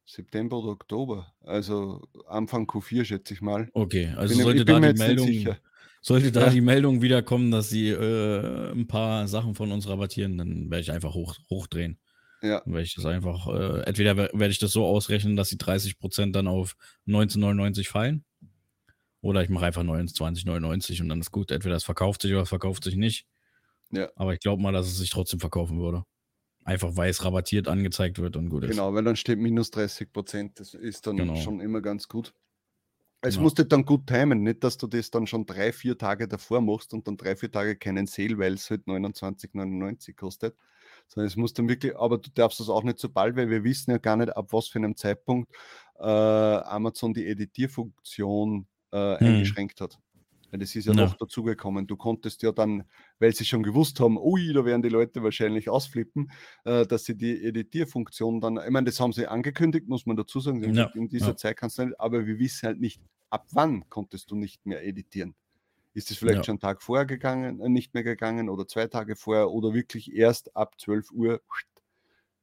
September 0.06 0.60
oder 0.60 0.70
Oktober. 0.70 1.34
Also 1.42 2.02
Anfang 2.28 2.68
Q4, 2.68 3.04
schätze 3.04 3.34
ich 3.34 3.42
mal. 3.42 3.70
Okay, 3.74 4.14
also 4.16 4.34
bin, 4.34 4.44
sollte 4.44 4.64
da 4.64 4.80
die 4.80 4.98
Meldung. 4.98 5.56
Sollte 6.02 6.32
da 6.32 6.46
ja. 6.46 6.50
die 6.52 6.62
Meldung 6.62 7.02
wieder 7.02 7.22
kommen, 7.22 7.52
dass 7.52 7.70
sie 7.70 7.90
äh, 7.90 8.72
ein 8.72 8.88
paar 8.88 9.28
Sachen 9.28 9.56
von 9.56 9.72
uns 9.72 9.90
rabattieren, 9.90 10.38
dann 10.38 10.70
werde 10.70 10.82
ich 10.82 10.92
einfach 10.92 11.16
hoch, 11.16 11.36
hochdrehen. 11.50 12.00
Ja. 12.44 12.62
Dann 12.64 12.74
werde 12.74 12.86
ich 12.86 12.94
das 12.94 13.06
einfach, 13.06 13.48
äh, 13.48 13.82
entweder 13.88 14.16
werde 14.16 14.50
ich 14.50 14.60
das 14.60 14.72
so 14.72 14.86
ausrechnen, 14.86 15.36
dass 15.36 15.50
die 15.50 15.58
30% 15.58 16.32
dann 16.32 16.48
auf 16.48 16.76
19,99 17.08 17.90
fallen 17.90 18.24
oder 19.26 19.42
ich 19.42 19.50
mache 19.50 19.66
einfach 19.66 19.82
29,99 19.82 21.02
und 21.02 21.10
dann 21.10 21.20
ist 21.20 21.32
gut. 21.32 21.50
Entweder 21.50 21.76
es 21.76 21.84
verkauft 21.84 22.22
sich 22.22 22.32
oder 22.32 22.44
es 22.44 22.50
verkauft 22.50 22.84
sich 22.84 22.96
nicht. 22.96 23.26
Ja. 23.90 24.08
Aber 24.16 24.34
ich 24.34 24.40
glaube 24.40 24.62
mal, 24.62 24.72
dass 24.72 24.86
es 24.86 25.00
sich 25.00 25.10
trotzdem 25.10 25.40
verkaufen 25.40 25.80
würde. 25.80 26.04
Einfach 26.64 26.96
weil 26.96 27.10
es 27.10 27.26
rabattiert 27.26 27.68
angezeigt 27.68 28.20
wird 28.20 28.36
und 28.38 28.50
gut 28.50 28.64
ist. 28.64 28.70
Genau, 28.70 28.94
weil 28.94 29.04
dann 29.04 29.16
steht 29.16 29.40
minus 29.40 29.72
30 29.72 30.14
Prozent. 30.14 30.60
Das 30.60 30.76
ist 30.76 31.08
dann 31.08 31.18
genau. 31.18 31.36
schon 31.38 31.60
immer 31.60 31.82
ganz 31.82 32.08
gut. 32.08 32.36
Es 33.22 33.34
genau. 33.34 33.46
musste 33.46 33.66
dann 33.66 33.84
gut 33.84 34.06
timen, 34.06 34.44
nicht, 34.44 34.64
dass 34.64 34.78
du 34.78 34.86
das 34.86 35.10
dann 35.10 35.26
schon 35.26 35.48
drei, 35.48 35.74
vier 35.74 35.98
Tage 35.98 36.28
davor 36.28 36.62
machst 36.62 36.94
und 36.94 37.08
dann 37.08 37.18
drei, 37.18 37.36
vier 37.36 37.52
Tage 37.52 37.76
keinen 37.78 38.06
Sale, 38.06 38.38
weil 38.38 38.54
es 38.54 38.70
halt 38.70 38.86
29,99 38.86 40.16
kostet. 40.16 40.56
Sondern 41.08 41.28
es 41.28 41.36
muss 41.36 41.54
dann 41.54 41.68
wirklich, 41.68 41.98
aber 41.98 42.20
du 42.20 42.30
darfst 42.30 42.60
das 42.60 42.70
auch 42.70 42.84
nicht 42.84 43.00
so 43.00 43.10
bald, 43.10 43.36
weil 43.36 43.50
wir 43.50 43.64
wissen 43.64 43.90
ja 43.90 43.98
gar 43.98 44.18
nicht, 44.18 44.38
ab 44.38 44.54
was 44.54 44.68
für 44.68 44.78
einem 44.78 44.96
Zeitpunkt 44.96 45.52
äh, 45.98 46.04
Amazon 46.04 47.16
die 47.16 47.26
Editierfunktion 47.26 48.68
äh, 48.96 49.20
hm. 49.20 49.28
eingeschränkt 49.28 49.82
hat. 49.82 50.00
Weil 50.52 50.60
das 50.60 50.76
ist 50.76 50.86
ja, 50.86 50.94
ja. 50.94 51.06
noch 51.06 51.18
dazugekommen. 51.18 51.88
Du 51.88 51.98
konntest 51.98 52.42
ja 52.44 52.52
dann, 52.52 52.84
weil 53.20 53.34
sie 53.34 53.46
schon 53.46 53.64
gewusst 53.64 54.00
haben, 54.00 54.18
ui, 54.18 54.54
da 54.54 54.64
werden 54.64 54.82
die 54.82 54.90
Leute 54.90 55.24
wahrscheinlich 55.24 55.70
ausflippen, 55.70 56.32
äh, 56.64 56.86
dass 56.86 57.06
sie 57.06 57.18
die 57.18 57.44
Editierfunktion 57.44 58.40
dann, 58.40 58.58
ich 58.58 58.70
meine, 58.70 58.86
das 58.86 59.00
haben 59.00 59.12
sie 59.12 59.28
angekündigt, 59.28 59.88
muss 59.88 60.06
man 60.06 60.16
dazu 60.16 60.40
sagen. 60.40 60.64
Ja. 60.74 60.86
In 60.96 61.10
dieser 61.10 61.30
ja. 61.30 61.36
Zeit 61.36 61.58
kannst 61.58 61.78
du 61.78 61.86
nicht, 61.86 62.00
aber 62.00 62.26
wir 62.26 62.40
wissen 62.40 62.68
halt 62.68 62.80
nicht, 62.80 63.02
ab 63.30 63.48
wann 63.52 63.90
konntest 63.90 64.32
du 64.32 64.36
nicht 64.36 64.66
mehr 64.66 64.86
editieren. 64.86 65.36
Ist 65.94 66.12
es 66.12 66.18
vielleicht 66.18 66.46
schon 66.46 66.54
einen 66.54 66.60
Tag 66.60 66.82
vorher 66.82 67.06
gegangen, 67.06 67.60
äh, 67.60 67.70
nicht 67.70 67.94
mehr 67.94 68.04
gegangen 68.04 68.50
oder 68.50 68.68
zwei 68.68 68.88
Tage 68.88 69.16
vorher 69.16 69.50
oder 69.50 69.74
wirklich 69.74 70.14
erst 70.14 70.56
ab 70.56 70.76
12 70.80 71.12
Uhr? 71.12 71.42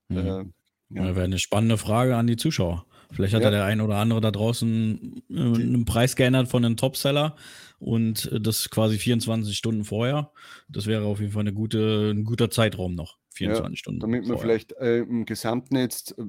Mhm. 0.09 0.17
Äh, 0.19 0.45
ja. 0.91 1.15
Wäre 1.15 1.23
eine 1.23 1.39
spannende 1.39 1.79
Frage 1.79 2.17
an 2.17 2.27
die 2.27 2.37
Zuschauer. 2.37 2.85
Vielleicht 3.13 3.35
hat 3.35 3.43
ja. 3.43 3.51
der 3.51 3.65
ein 3.65 3.81
oder 3.81 3.97
andere 3.97 4.21
da 4.21 4.31
draußen 4.31 5.23
äh, 5.31 5.35
einen 5.35 5.85
Preis 5.85 6.17
geändert 6.17 6.49
von 6.49 6.65
einem 6.65 6.77
Topseller 6.77 7.37
und 7.79 8.31
äh, 8.33 8.41
das 8.41 8.71
quasi 8.71 8.99
24 8.99 9.57
Stunden 9.57 9.85
vorher. 9.85 10.31
Das 10.69 10.87
wäre 10.87 11.05
auf 11.05 11.21
jeden 11.21 11.33
Fall 11.33 11.43
eine 11.43 11.53
gute, 11.53 12.11
ein 12.11 12.25
guter 12.25 12.51
Zeitraum 12.51 12.95
noch. 12.95 13.19
24 13.35 13.71
ja, 13.71 13.77
Stunden. 13.77 14.01
Damit 14.01 14.29
wir 14.29 14.39
vielleicht 14.39 14.73
äh, 14.73 14.99
im 14.99 15.25
Gesamten 15.25 15.77
jetzt 15.77 16.19
äh, 16.19 16.25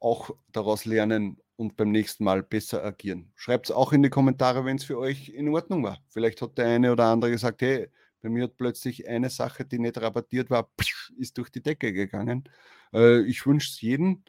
auch 0.00 0.30
daraus 0.52 0.84
lernen 0.84 1.38
und 1.56 1.76
beim 1.76 1.92
nächsten 1.92 2.24
Mal 2.24 2.42
besser 2.42 2.84
agieren. 2.84 3.30
Schreibt 3.36 3.66
es 3.66 3.72
auch 3.72 3.92
in 3.92 4.02
die 4.02 4.10
Kommentare, 4.10 4.64
wenn 4.64 4.76
es 4.76 4.84
für 4.84 4.98
euch 4.98 5.28
in 5.28 5.48
Ordnung 5.48 5.84
war. 5.84 6.02
Vielleicht 6.08 6.42
hat 6.42 6.58
der 6.58 6.66
eine 6.66 6.92
oder 6.92 7.04
andere 7.04 7.30
gesagt, 7.30 7.62
hey, 7.62 7.88
bei 8.20 8.28
mir 8.28 8.44
hat 8.44 8.56
plötzlich 8.56 9.08
eine 9.08 9.30
Sache, 9.30 9.64
die 9.64 9.78
nicht 9.78 10.00
rabattiert 10.00 10.50
war, 10.50 10.70
ist 11.18 11.38
durch 11.38 11.50
die 11.50 11.62
Decke 11.62 11.92
gegangen. 11.92 12.44
Äh, 12.92 13.22
ich 13.22 13.46
wünsche 13.46 13.68
es 13.68 13.80
jedem, 13.80 14.22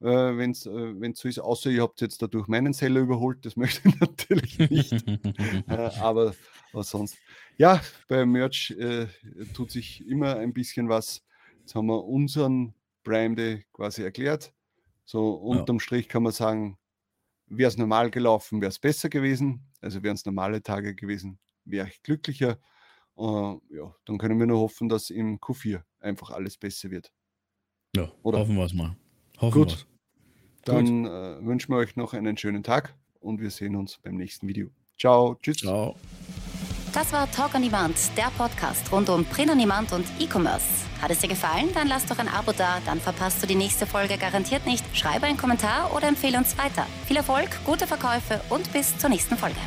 äh, 0.00 0.36
wenn 0.36 0.52
es 0.52 0.66
äh, 0.66 1.12
so 1.14 1.28
ist, 1.28 1.38
außer 1.38 1.70
ihr 1.70 1.82
habt 1.82 2.00
jetzt 2.00 2.22
dadurch 2.22 2.48
meinen 2.48 2.72
Seller 2.72 3.00
überholt, 3.00 3.44
das 3.44 3.56
möchte 3.56 3.88
ich 3.88 4.00
natürlich 4.00 4.58
nicht. 4.58 4.92
äh, 5.68 5.90
aber, 6.00 6.34
aber 6.72 6.84
sonst, 6.84 7.18
ja, 7.56 7.80
bei 8.08 8.24
Merch 8.24 8.70
äh, 8.78 9.06
tut 9.54 9.70
sich 9.70 10.06
immer 10.06 10.36
ein 10.36 10.52
bisschen 10.52 10.88
was. 10.88 11.22
Jetzt 11.60 11.74
haben 11.74 11.86
wir 11.86 12.04
unseren 12.04 12.74
Prime 13.04 13.34
Day 13.34 13.66
quasi 13.72 14.02
erklärt. 14.02 14.52
So 15.04 15.34
unterm 15.34 15.76
ja. 15.76 15.80
Strich 15.80 16.08
kann 16.08 16.22
man 16.22 16.32
sagen, 16.32 16.78
wäre 17.46 17.68
es 17.68 17.76
normal 17.76 18.10
gelaufen, 18.10 18.60
wäre 18.60 18.70
es 18.70 18.78
besser 18.78 19.08
gewesen. 19.08 19.66
Also 19.80 20.02
wären 20.02 20.14
es 20.14 20.24
normale 20.24 20.62
Tage 20.62 20.94
gewesen, 20.94 21.38
wäre 21.64 21.88
ich 21.88 22.02
glücklicher. 22.02 22.58
Uh, 23.16 23.60
ja, 23.68 23.94
dann 24.06 24.16
können 24.16 24.38
wir 24.38 24.46
nur 24.46 24.60
hoffen, 24.60 24.88
dass 24.88 25.10
im 25.10 25.38
Q4 25.40 25.82
einfach 25.98 26.30
alles 26.30 26.56
besser 26.56 26.90
wird. 26.90 27.12
Ja, 27.94 28.10
Oder? 28.22 28.38
hoffen 28.38 28.56
wir 28.56 28.64
es 28.64 28.72
mal. 28.72 28.96
Hoffen 29.38 29.52
Gut. 29.52 29.86
Dann 30.70 31.04
äh, 31.04 31.44
wünschen 31.44 31.72
wir 31.72 31.78
euch 31.78 31.96
noch 31.96 32.14
einen 32.14 32.36
schönen 32.36 32.62
Tag 32.62 32.94
und 33.20 33.40
wir 33.40 33.50
sehen 33.50 33.76
uns 33.76 33.98
beim 33.98 34.16
nächsten 34.16 34.48
Video. 34.48 34.68
Ciao, 34.98 35.36
tschüss. 35.42 35.58
Ciao. 35.58 35.96
Das 36.92 37.12
war 37.12 37.30
Talk 37.30 37.54
on 37.54 37.62
Demand, 37.62 37.96
der 38.16 38.30
Podcast 38.36 38.90
rund 38.90 39.08
um 39.08 39.24
Print 39.24 39.50
on 39.52 39.58
Demand 39.58 39.92
und 39.92 40.04
E-Commerce. 40.18 40.66
Hat 41.00 41.10
es 41.10 41.20
dir 41.20 41.28
gefallen? 41.28 41.68
Dann 41.72 41.86
lass 41.86 42.04
doch 42.04 42.18
ein 42.18 42.28
Abo 42.28 42.52
da, 42.52 42.78
dann 42.84 43.00
verpasst 43.00 43.42
du 43.42 43.46
die 43.46 43.54
nächste 43.54 43.86
Folge 43.86 44.18
garantiert 44.18 44.66
nicht. 44.66 44.84
Schreibe 44.96 45.26
einen 45.26 45.38
Kommentar 45.38 45.94
oder 45.94 46.08
empfehle 46.08 46.36
uns 46.36 46.58
weiter. 46.58 46.86
Viel 47.06 47.16
Erfolg, 47.16 47.48
gute 47.64 47.86
Verkäufe 47.86 48.40
und 48.48 48.72
bis 48.72 48.98
zur 48.98 49.08
nächsten 49.08 49.36
Folge. 49.36 49.60